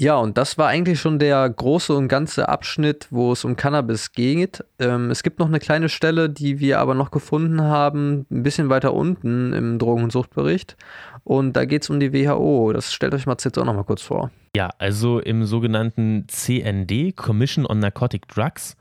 Ja, 0.00 0.16
und 0.16 0.38
das 0.38 0.56
war 0.58 0.68
eigentlich 0.68 1.00
schon 1.00 1.18
der 1.18 1.50
große 1.50 1.92
und 1.92 2.06
ganze 2.06 2.48
Abschnitt, 2.48 3.08
wo 3.10 3.32
es 3.32 3.44
um 3.44 3.56
Cannabis 3.56 4.12
geht. 4.12 4.64
Ähm, 4.78 5.10
es 5.10 5.24
gibt 5.24 5.40
noch 5.40 5.48
eine 5.48 5.58
kleine 5.58 5.88
Stelle, 5.88 6.30
die 6.30 6.60
wir 6.60 6.78
aber 6.78 6.94
noch 6.94 7.10
gefunden 7.10 7.62
haben, 7.62 8.24
ein 8.30 8.44
bisschen 8.44 8.68
weiter 8.68 8.94
unten 8.94 9.52
im 9.52 9.80
Drogen- 9.80 10.04
und 10.04 10.12
Suchtbericht. 10.12 10.76
Und 11.24 11.54
da 11.56 11.64
geht 11.64 11.82
es 11.82 11.90
um 11.90 11.98
die 11.98 12.12
WHO. 12.12 12.72
Das 12.72 12.92
stellt 12.92 13.12
euch 13.12 13.26
mal 13.26 13.36
jetzt 13.42 13.58
auch 13.58 13.64
noch 13.64 13.74
mal 13.74 13.82
kurz 13.82 14.02
vor. 14.02 14.30
Ja, 14.54 14.70
also 14.78 15.18
im 15.18 15.44
sogenannten 15.44 16.26
CND, 16.28 17.16
Commission 17.16 17.66
on 17.66 17.80
Narcotic 17.80 18.28
Drugs, 18.28 18.76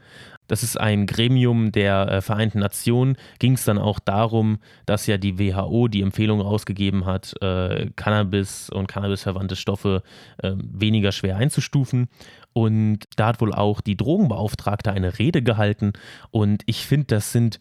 das 0.48 0.64
ist 0.64 0.80
ein 0.80 1.06
Gremium 1.06 1.72
der 1.72 2.12
äh, 2.12 2.22
Vereinten 2.22 2.60
Nationen, 2.60 3.18
ging 3.40 3.54
es 3.54 3.66
dann 3.66 3.78
auch 3.78 4.00
darum, 4.00 4.60
dass 4.86 5.08
ja 5.08 5.18
die 5.18 5.40
WHO 5.40 5.88
die 5.88 6.02
Empfehlung 6.02 6.42
rausgegeben 6.42 7.06
hat, 7.06 7.36
äh, 7.42 7.90
Cannabis 7.96 8.70
und 8.70 8.88
Cannabisverwandte 8.88 9.56
Stoffe 9.56 10.04
äh, 10.38 10.54
weniger 10.58 11.12
schwer 11.12 11.38
einzustufen. 11.38 12.08
Und 12.54 13.00
da 13.16 13.28
hat 13.28 13.42
wohl 13.42 13.54
auch 13.54 13.82
die 13.82 13.96
Drogenbeauftragte 13.98 14.92
eine 14.92 15.20
Rede 15.20 15.44
gehalten. 15.44 15.94
Und 16.32 16.64
ich 16.66 16.86
finde, 16.86 17.06
das 17.08 17.32
sind 17.32 17.60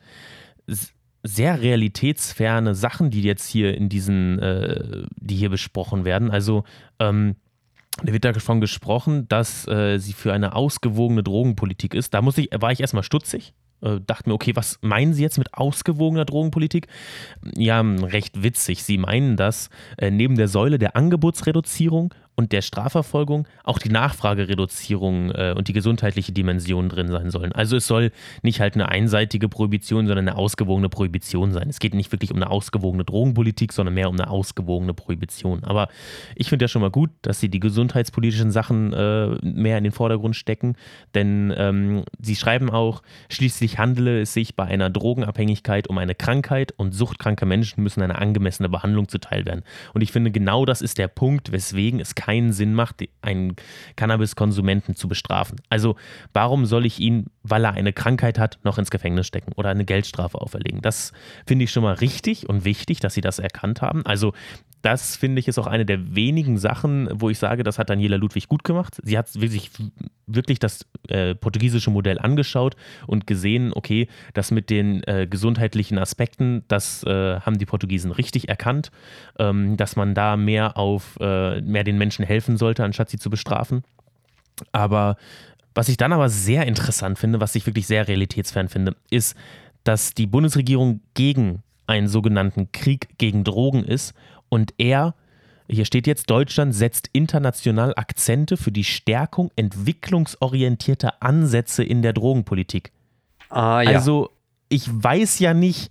sehr 1.22 1.60
realitätsferne 1.60 2.74
Sachen, 2.74 3.10
die 3.10 3.22
jetzt 3.22 3.46
hier 3.46 3.76
in 3.76 3.88
diesen, 3.88 4.38
äh, 4.38 5.06
die 5.16 5.36
hier 5.36 5.50
besprochen 5.50 6.04
werden. 6.04 6.30
Also 6.30 6.64
ähm, 6.98 7.36
da 8.02 8.12
wird 8.12 8.24
davon 8.24 8.60
gesprochen, 8.60 9.26
dass 9.28 9.66
äh, 9.68 9.98
sie 9.98 10.12
für 10.12 10.32
eine 10.32 10.54
ausgewogene 10.54 11.22
Drogenpolitik 11.22 11.94
ist. 11.94 12.12
Da 12.14 12.22
muss 12.22 12.36
ich, 12.38 12.50
war 12.52 12.72
ich 12.72 12.80
erstmal 12.80 13.02
stutzig. 13.02 13.54
Äh, 13.80 14.00
dachte 14.06 14.28
mir, 14.28 14.34
okay, 14.34 14.54
was 14.54 14.78
meinen 14.82 15.14
Sie 15.14 15.22
jetzt 15.22 15.38
mit 15.38 15.54
ausgewogener 15.54 16.24
Drogenpolitik? 16.24 16.88
Ja, 17.56 17.80
recht 17.80 18.42
witzig. 18.42 18.84
Sie 18.84 18.98
meinen, 18.98 19.36
dass 19.36 19.70
äh, 19.98 20.10
neben 20.10 20.36
der 20.36 20.48
Säule 20.48 20.78
der 20.78 20.96
Angebotsreduzierung 20.96 22.14
und 22.36 22.52
der 22.52 22.60
Strafverfolgung 22.60 23.48
auch 23.64 23.78
die 23.78 23.88
Nachfragereduzierung 23.88 25.30
äh, 25.30 25.54
und 25.56 25.68
die 25.68 25.72
gesundheitliche 25.72 26.32
Dimension 26.32 26.90
drin 26.90 27.08
sein 27.08 27.30
sollen. 27.30 27.52
Also 27.52 27.76
es 27.76 27.86
soll 27.86 28.12
nicht 28.42 28.60
halt 28.60 28.74
eine 28.74 28.88
einseitige 28.90 29.48
Prohibition, 29.48 30.06
sondern 30.06 30.28
eine 30.28 30.36
ausgewogene 30.36 30.90
Prohibition 30.90 31.52
sein. 31.52 31.68
Es 31.70 31.78
geht 31.78 31.94
nicht 31.94 32.12
wirklich 32.12 32.30
um 32.30 32.36
eine 32.36 32.50
ausgewogene 32.50 33.04
Drogenpolitik, 33.04 33.72
sondern 33.72 33.94
mehr 33.94 34.10
um 34.10 34.16
eine 34.16 34.28
ausgewogene 34.28 34.92
Prohibition. 34.92 35.64
Aber 35.64 35.88
ich 36.34 36.50
finde 36.50 36.64
ja 36.64 36.68
schon 36.68 36.82
mal 36.82 36.90
gut, 36.90 37.10
dass 37.22 37.40
sie 37.40 37.48
die 37.48 37.60
gesundheitspolitischen 37.60 38.50
Sachen 38.50 38.92
äh, 38.92 39.28
mehr 39.42 39.78
in 39.78 39.84
den 39.84 39.92
Vordergrund 39.92 40.36
stecken, 40.36 40.76
denn 41.14 41.52
ähm, 41.56 42.04
sie 42.20 42.36
schreiben 42.36 42.68
auch, 42.68 43.02
schließlich 43.30 43.78
handele 43.78 44.20
es 44.20 44.34
sich 44.34 44.54
bei 44.56 44.64
einer 44.64 44.90
Drogenabhängigkeit 44.90 45.88
um 45.88 45.96
eine 45.96 46.14
Krankheit 46.14 46.72
und 46.76 46.92
suchtkranke 46.92 47.46
Menschen 47.46 47.82
müssen 47.82 48.02
eine 48.02 48.18
angemessene 48.18 48.68
Behandlung 48.68 49.08
zuteil 49.08 49.46
werden. 49.46 49.62
Und 49.94 50.02
ich 50.02 50.12
finde, 50.12 50.30
genau 50.30 50.66
das 50.66 50.82
ist 50.82 50.98
der 50.98 51.08
Punkt, 51.08 51.50
weswegen 51.50 51.98
es 51.98 52.14
keine 52.14 52.25
keinen 52.26 52.52
Sinn 52.52 52.74
macht, 52.74 53.04
einen 53.22 53.54
Cannabiskonsumenten 53.94 54.96
zu 54.96 55.06
bestrafen. 55.06 55.60
Also 55.68 55.94
warum 56.32 56.66
soll 56.66 56.84
ich 56.84 56.98
ihn, 56.98 57.26
weil 57.44 57.64
er 57.64 57.74
eine 57.74 57.92
Krankheit 57.92 58.36
hat, 58.36 58.58
noch 58.64 58.78
ins 58.78 58.90
Gefängnis 58.90 59.28
stecken 59.28 59.52
oder 59.54 59.70
eine 59.70 59.84
Geldstrafe 59.84 60.40
auferlegen? 60.40 60.82
Das 60.82 61.12
finde 61.46 61.64
ich 61.64 61.70
schon 61.70 61.84
mal 61.84 61.94
richtig 61.94 62.48
und 62.48 62.64
wichtig, 62.64 62.98
dass 62.98 63.14
sie 63.14 63.20
das 63.20 63.38
erkannt 63.38 63.80
haben. 63.80 64.04
Also 64.04 64.32
das 64.82 65.16
finde 65.16 65.40
ich 65.40 65.48
ist 65.48 65.58
auch 65.58 65.66
eine 65.66 65.84
der 65.84 66.14
wenigen 66.14 66.58
Sachen, 66.58 67.08
wo 67.12 67.28
ich 67.28 67.38
sage, 67.38 67.64
das 67.64 67.78
hat 67.78 67.90
Daniela 67.90 68.16
Ludwig 68.16 68.48
gut 68.48 68.62
gemacht. 68.62 69.00
Sie 69.02 69.18
hat 69.18 69.28
sich 69.28 69.70
wirklich 70.26 70.58
das 70.58 70.86
äh, 71.08 71.34
portugiesische 71.34 71.90
Modell 71.90 72.20
angeschaut 72.20 72.76
und 73.06 73.26
gesehen, 73.26 73.72
okay, 73.74 74.06
das 74.34 74.52
mit 74.52 74.70
den 74.70 75.02
äh, 75.04 75.26
gesundheitlichen 75.28 75.98
Aspekten, 75.98 76.62
das 76.68 77.02
äh, 77.02 77.40
haben 77.40 77.58
die 77.58 77.66
Portugiesen 77.66 78.12
richtig 78.12 78.48
erkannt, 78.48 78.92
ähm, 79.40 79.76
dass 79.76 79.96
man 79.96 80.14
da 80.14 80.36
mehr 80.36 80.76
auf 80.76 81.16
äh, 81.20 81.60
mehr 81.62 81.82
den 81.82 81.98
Menschen 81.98 82.15
helfen 82.24 82.56
sollte, 82.56 82.84
anstatt 82.84 83.10
sie 83.10 83.18
zu 83.18 83.30
bestrafen. 83.30 83.82
Aber 84.72 85.16
was 85.74 85.88
ich 85.88 85.96
dann 85.96 86.12
aber 86.12 86.28
sehr 86.28 86.66
interessant 86.66 87.18
finde, 87.18 87.40
was 87.40 87.54
ich 87.54 87.66
wirklich 87.66 87.86
sehr 87.86 88.08
realitätsfern 88.08 88.68
finde, 88.68 88.96
ist, 89.10 89.36
dass 89.84 90.14
die 90.14 90.26
Bundesregierung 90.26 91.00
gegen 91.14 91.62
einen 91.86 92.08
sogenannten 92.08 92.72
Krieg 92.72 93.08
gegen 93.18 93.44
Drogen 93.44 93.84
ist 93.84 94.14
und 94.48 94.74
er, 94.78 95.14
hier 95.68 95.84
steht 95.84 96.06
jetzt, 96.06 96.30
Deutschland 96.30 96.74
setzt 96.74 97.10
international 97.12 97.92
Akzente 97.96 98.56
für 98.56 98.72
die 98.72 98.84
Stärkung 98.84 99.50
entwicklungsorientierter 99.56 101.22
Ansätze 101.22 101.84
in 101.84 102.02
der 102.02 102.12
Drogenpolitik. 102.12 102.90
Ah, 103.50 103.82
ja. 103.82 103.90
Also 103.90 104.30
ich 104.68 104.88
weiß 104.90 105.38
ja 105.38 105.54
nicht, 105.54 105.90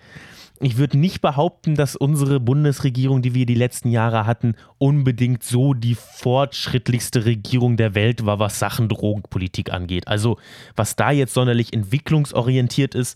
ich 0.66 0.78
würde 0.78 0.98
nicht 0.98 1.22
behaupten, 1.22 1.76
dass 1.76 1.96
unsere 1.96 2.40
Bundesregierung, 2.40 3.22
die 3.22 3.36
wir 3.36 3.46
die 3.46 3.54
letzten 3.54 3.92
Jahre 3.92 4.26
hatten, 4.26 4.56
unbedingt 4.80 5.44
so 5.44 5.76
die 5.76 5.94
fortschrittlichste 5.94 7.26
Regierung 7.26 7.78
der 7.78 7.94
Welt 7.94 8.26
war, 8.26 8.40
was 8.40 8.58
Sachen 8.58 8.90
Drogenpolitik 8.90 9.72
angeht. 9.72 10.08
Also 10.08 10.40
was 10.76 10.96
da 10.96 11.12
jetzt 11.12 11.36
sonderlich 11.36 11.72
entwicklungsorientiert 11.72 12.96
ist, 12.96 13.16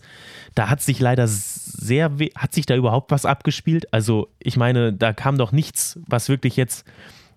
da 0.54 0.70
hat 0.70 0.80
sich 0.80 1.00
leider 1.00 1.26
sehr, 1.26 2.12
hat 2.36 2.54
sich 2.54 2.66
da 2.66 2.76
überhaupt 2.76 3.10
was 3.10 3.26
abgespielt? 3.26 3.92
Also 3.92 4.28
ich 4.38 4.56
meine, 4.56 4.92
da 4.92 5.12
kam 5.12 5.36
doch 5.36 5.50
nichts, 5.50 5.98
was 6.06 6.28
wirklich 6.28 6.54
jetzt 6.54 6.84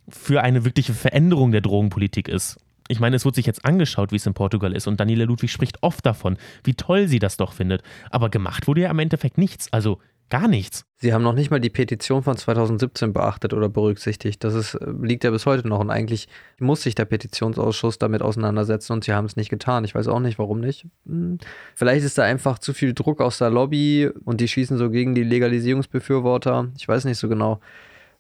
für 0.07 0.43
eine 0.43 0.63
wirkliche 0.63 0.93
Veränderung 0.93 1.51
der 1.51 1.61
Drogenpolitik 1.61 2.27
ist 2.27 2.59
ich 2.87 2.99
meine, 2.99 3.15
es 3.15 3.25
wird 3.25 3.35
sich 3.35 3.45
jetzt 3.45 3.65
angeschaut, 3.65 4.11
wie 4.11 4.17
es 4.17 4.25
in 4.25 4.33
Portugal 4.33 4.73
ist 4.73 4.87
und 4.87 4.99
Daniela 4.99 5.25
Ludwig 5.25 5.51
spricht 5.51 5.81
oft 5.81 6.05
davon, 6.05 6.37
wie 6.63 6.73
toll 6.73 7.07
sie 7.07 7.19
das 7.19 7.37
doch 7.37 7.53
findet. 7.53 7.83
Aber 8.09 8.29
gemacht 8.29 8.67
wurde 8.67 8.81
ja 8.81 8.91
im 8.91 8.99
Endeffekt 8.99 9.37
nichts. 9.37 9.71
Also 9.71 9.99
Gar 10.33 10.47
nichts. 10.47 10.85
Sie 10.97 11.13
haben 11.13 11.21
noch 11.21 11.35
nicht 11.35 11.51
mal 11.51 11.59
die 11.59 11.69
Petition 11.69 12.23
von 12.23 12.35
2017 12.35 13.13
beachtet 13.13 13.53
oder 13.53 13.69
berücksichtigt. 13.69 14.43
Das 14.43 14.55
ist, 14.55 14.75
liegt 14.99 15.23
ja 15.23 15.29
bis 15.29 15.45
heute 15.45 15.67
noch 15.67 15.79
und 15.79 15.91
eigentlich 15.91 16.27
muss 16.59 16.81
sich 16.81 16.95
der 16.95 17.05
Petitionsausschuss 17.05 17.99
damit 17.99 18.23
auseinandersetzen 18.23 18.93
und 18.93 19.03
sie 19.03 19.13
haben 19.13 19.25
es 19.25 19.35
nicht 19.35 19.49
getan. 19.49 19.83
Ich 19.83 19.93
weiß 19.93 20.07
auch 20.07 20.19
nicht, 20.19 20.39
warum 20.39 20.59
nicht. 20.59 20.87
Hm. 21.05 21.37
Vielleicht 21.75 22.03
ist 22.03 22.17
da 22.17 22.23
einfach 22.23 22.57
zu 22.57 22.73
viel 22.73 22.95
Druck 22.95 23.21
aus 23.21 23.37
der 23.37 23.51
Lobby 23.51 24.09
und 24.25 24.41
die 24.41 24.47
schießen 24.47 24.77
so 24.77 24.89
gegen 24.89 25.13
die 25.13 25.23
Legalisierungsbefürworter. 25.23 26.69
Ich 26.77 26.87
weiß 26.87 27.05
nicht 27.05 27.19
so 27.19 27.29
genau, 27.29 27.59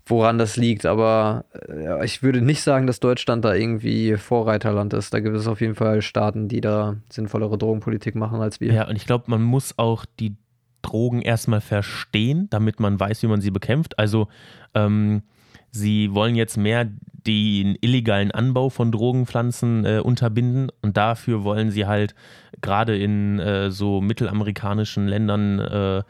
woran 0.05 0.37
das 0.37 0.57
liegt, 0.57 0.85
aber 0.85 1.45
äh, 1.67 2.05
ich 2.05 2.23
würde 2.23 2.41
nicht 2.41 2.61
sagen, 2.61 2.87
dass 2.87 2.99
Deutschland 2.99 3.45
da 3.45 3.53
irgendwie 3.53 4.17
Vorreiterland 4.17 4.93
ist. 4.93 5.13
Da 5.13 5.19
gibt 5.19 5.35
es 5.35 5.47
auf 5.47 5.61
jeden 5.61 5.75
Fall 5.75 6.01
Staaten, 6.01 6.47
die 6.47 6.61
da 6.61 6.97
sinnvollere 7.09 7.57
Drogenpolitik 7.57 8.15
machen 8.15 8.41
als 8.41 8.59
wir. 8.59 8.73
Ja, 8.73 8.87
und 8.87 8.95
ich 8.95 9.05
glaube, 9.05 9.25
man 9.27 9.41
muss 9.41 9.77
auch 9.77 10.05
die 10.19 10.35
Drogen 10.81 11.21
erstmal 11.21 11.61
verstehen, 11.61 12.47
damit 12.49 12.79
man 12.79 12.99
weiß, 12.99 13.23
wie 13.23 13.27
man 13.27 13.39
sie 13.39 13.51
bekämpft. 13.51 13.97
Also 13.97 14.27
ähm, 14.73 15.23
sie 15.71 16.13
wollen 16.13 16.35
jetzt 16.35 16.57
mehr 16.57 16.89
den 17.25 17.77
illegalen 17.79 18.31
Anbau 18.31 18.69
von 18.69 18.91
Drogenpflanzen 18.91 19.85
äh, 19.85 19.99
unterbinden 19.99 20.69
und 20.81 20.97
dafür 20.97 21.45
wollen 21.45 21.71
sie 21.71 21.85
halt 21.85 22.15
gerade 22.61 22.97
in 22.97 23.39
äh, 23.39 23.71
so 23.71 24.01
mittelamerikanischen 24.01 25.07
Ländern 25.07 25.59
äh, 25.59 26.03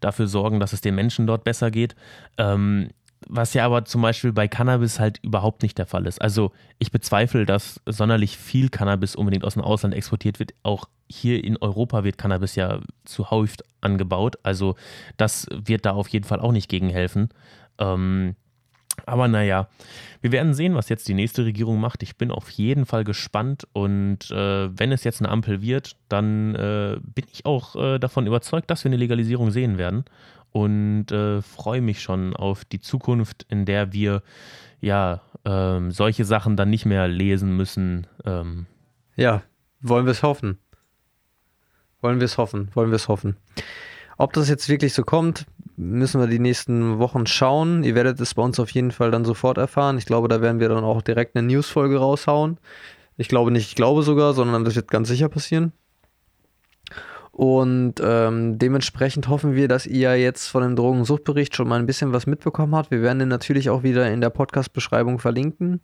dafür 0.00 0.26
sorgen, 0.28 0.60
dass 0.60 0.74
es 0.74 0.82
den 0.82 0.94
Menschen 0.94 1.26
dort 1.26 1.44
besser 1.44 1.70
geht. 1.70 1.96
Ähm, 2.36 2.90
was 3.26 3.54
ja 3.54 3.64
aber 3.64 3.84
zum 3.84 4.02
Beispiel 4.02 4.32
bei 4.32 4.48
Cannabis 4.48 5.00
halt 5.00 5.18
überhaupt 5.22 5.62
nicht 5.62 5.78
der 5.78 5.86
Fall 5.86 6.06
ist. 6.06 6.20
Also 6.20 6.52
ich 6.78 6.92
bezweifle, 6.92 7.46
dass 7.46 7.80
sonderlich 7.86 8.38
viel 8.38 8.68
Cannabis 8.68 9.16
unbedingt 9.16 9.44
aus 9.44 9.54
dem 9.54 9.62
Ausland 9.62 9.94
exportiert 9.94 10.38
wird. 10.38 10.54
Auch 10.62 10.88
hier 11.08 11.42
in 11.42 11.56
Europa 11.56 12.04
wird 12.04 12.18
Cannabis 12.18 12.54
ja 12.54 12.80
zuhauf 13.04 13.56
angebaut. 13.80 14.36
Also 14.42 14.76
das 15.16 15.46
wird 15.50 15.86
da 15.86 15.92
auf 15.92 16.08
jeden 16.08 16.26
Fall 16.26 16.40
auch 16.40 16.52
nicht 16.52 16.68
gegen 16.68 16.88
helfen. 16.88 17.30
Ähm, 17.78 18.36
aber 19.06 19.28
naja, 19.28 19.68
wir 20.20 20.32
werden 20.32 20.54
sehen, 20.54 20.74
was 20.74 20.88
jetzt 20.88 21.06
die 21.06 21.14
nächste 21.14 21.44
Regierung 21.44 21.80
macht. 21.80 22.02
Ich 22.02 22.16
bin 22.16 22.30
auf 22.30 22.50
jeden 22.50 22.84
Fall 22.84 23.04
gespannt 23.04 23.66
und 23.72 24.30
äh, 24.30 24.76
wenn 24.76 24.90
es 24.90 25.04
jetzt 25.04 25.20
eine 25.20 25.30
Ampel 25.30 25.62
wird, 25.62 25.96
dann 26.08 26.54
äh, 26.56 26.98
bin 27.00 27.24
ich 27.32 27.46
auch 27.46 27.76
äh, 27.76 27.98
davon 27.98 28.26
überzeugt, 28.26 28.70
dass 28.70 28.84
wir 28.84 28.88
eine 28.88 28.96
Legalisierung 28.96 29.50
sehen 29.50 29.78
werden 29.78 30.04
und 30.52 31.10
äh, 31.12 31.42
freue 31.42 31.80
mich 31.80 32.00
schon 32.00 32.34
auf 32.34 32.64
die 32.64 32.80
Zukunft, 32.80 33.46
in 33.48 33.64
der 33.64 33.92
wir 33.92 34.22
ja 34.80 35.20
ähm, 35.44 35.90
solche 35.90 36.24
Sachen 36.24 36.56
dann 36.56 36.70
nicht 36.70 36.86
mehr 36.86 37.08
lesen 37.08 37.56
müssen. 37.56 38.06
Ähm. 38.24 38.66
Ja, 39.16 39.42
wollen 39.80 40.06
wir 40.06 40.12
es 40.12 40.22
hoffen. 40.22 40.58
Wollen 42.00 42.20
wir 42.20 42.26
es 42.26 42.38
hoffen, 42.38 42.70
wollen 42.74 42.90
wir 42.90 42.96
es 42.96 43.08
hoffen. 43.08 43.36
Ob 44.16 44.32
das 44.32 44.48
jetzt 44.48 44.68
wirklich 44.68 44.94
so 44.94 45.04
kommt, 45.04 45.46
müssen 45.76 46.20
wir 46.20 46.26
die 46.26 46.40
nächsten 46.40 46.98
Wochen 46.98 47.26
schauen. 47.26 47.84
Ihr 47.84 47.94
werdet 47.94 48.20
es 48.20 48.34
bei 48.34 48.42
uns 48.42 48.58
auf 48.58 48.70
jeden 48.70 48.90
Fall 48.90 49.10
dann 49.10 49.24
sofort 49.24 49.58
erfahren. 49.58 49.96
Ich 49.96 50.06
glaube, 50.06 50.28
da 50.28 50.40
werden 50.40 50.60
wir 50.60 50.68
dann 50.68 50.84
auch 50.84 51.02
direkt 51.02 51.36
eine 51.36 51.46
News-Folge 51.46 51.98
raushauen. 51.98 52.58
Ich 53.16 53.28
glaube 53.28 53.50
nicht, 53.50 53.68
ich 53.68 53.74
glaube 53.74 54.02
sogar, 54.02 54.34
sondern 54.34 54.64
das 54.64 54.76
wird 54.76 54.90
ganz 54.90 55.08
sicher 55.08 55.28
passieren. 55.28 55.72
Und 57.38 58.02
ähm, 58.02 58.58
dementsprechend 58.58 59.28
hoffen 59.28 59.54
wir, 59.54 59.68
dass 59.68 59.86
ihr 59.86 60.16
jetzt 60.16 60.48
von 60.48 60.60
dem 60.64 60.74
Drogensuchtbericht 60.74 61.54
schon 61.54 61.68
mal 61.68 61.78
ein 61.78 61.86
bisschen 61.86 62.12
was 62.12 62.26
mitbekommen 62.26 62.74
habt. 62.74 62.90
Wir 62.90 63.00
werden 63.00 63.20
den 63.20 63.28
natürlich 63.28 63.70
auch 63.70 63.84
wieder 63.84 64.10
in 64.10 64.20
der 64.20 64.30
Podcast-Beschreibung 64.30 65.20
verlinken. 65.20 65.80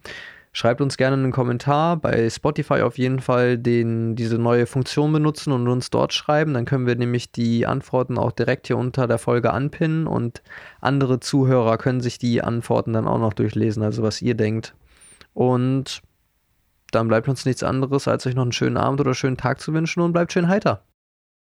Schreibt 0.53 0.81
uns 0.81 0.97
gerne 0.97 1.15
einen 1.15 1.31
Kommentar, 1.31 1.97
bei 1.97 2.29
Spotify 2.29 2.81
auf 2.81 2.99
jeden 2.99 3.21
Fall 3.21 3.57
den, 3.57 4.17
diese 4.17 4.37
neue 4.37 4.67
Funktion 4.67 5.13
benutzen 5.13 5.53
und 5.53 5.69
uns 5.69 5.91
dort 5.91 6.13
schreiben. 6.13 6.55
Dann 6.55 6.65
können 6.65 6.89
wir 6.89 6.97
nämlich 6.97 7.31
die 7.31 7.67
Antworten 7.67 8.19
auch 8.19 8.33
direkt 8.33 8.67
hier 8.67 8.77
unter 8.77 9.07
der 9.07 9.19
Folge 9.19 9.53
anpinnen 9.53 10.09
und 10.09 10.43
andere 10.81 11.21
Zuhörer 11.21 11.79
können 11.79 12.01
sich 12.01 12.19
die 12.19 12.43
Antworten 12.43 12.95
dann 12.95 13.07
auch 13.07 13.21
noch 13.21 13.33
durchlesen, 13.33 13.85
also 13.85 14.03
was 14.03 14.21
ihr 14.23 14.35
denkt. 14.35 14.75
Und 15.35 16.03
dann 16.91 17.07
bleibt 17.07 17.29
uns 17.29 17.45
nichts 17.45 17.63
anderes, 17.63 18.09
als 18.09 18.27
euch 18.27 18.35
noch 18.35 18.43
einen 18.43 18.51
schönen 18.51 18.77
Abend 18.77 19.01
oder 19.01 19.15
schönen 19.15 19.37
Tag 19.37 19.61
zu 19.61 19.73
wünschen 19.73 20.01
und 20.01 20.13
bleibt 20.13 20.33
schön 20.33 20.49
heiter. 20.49 20.83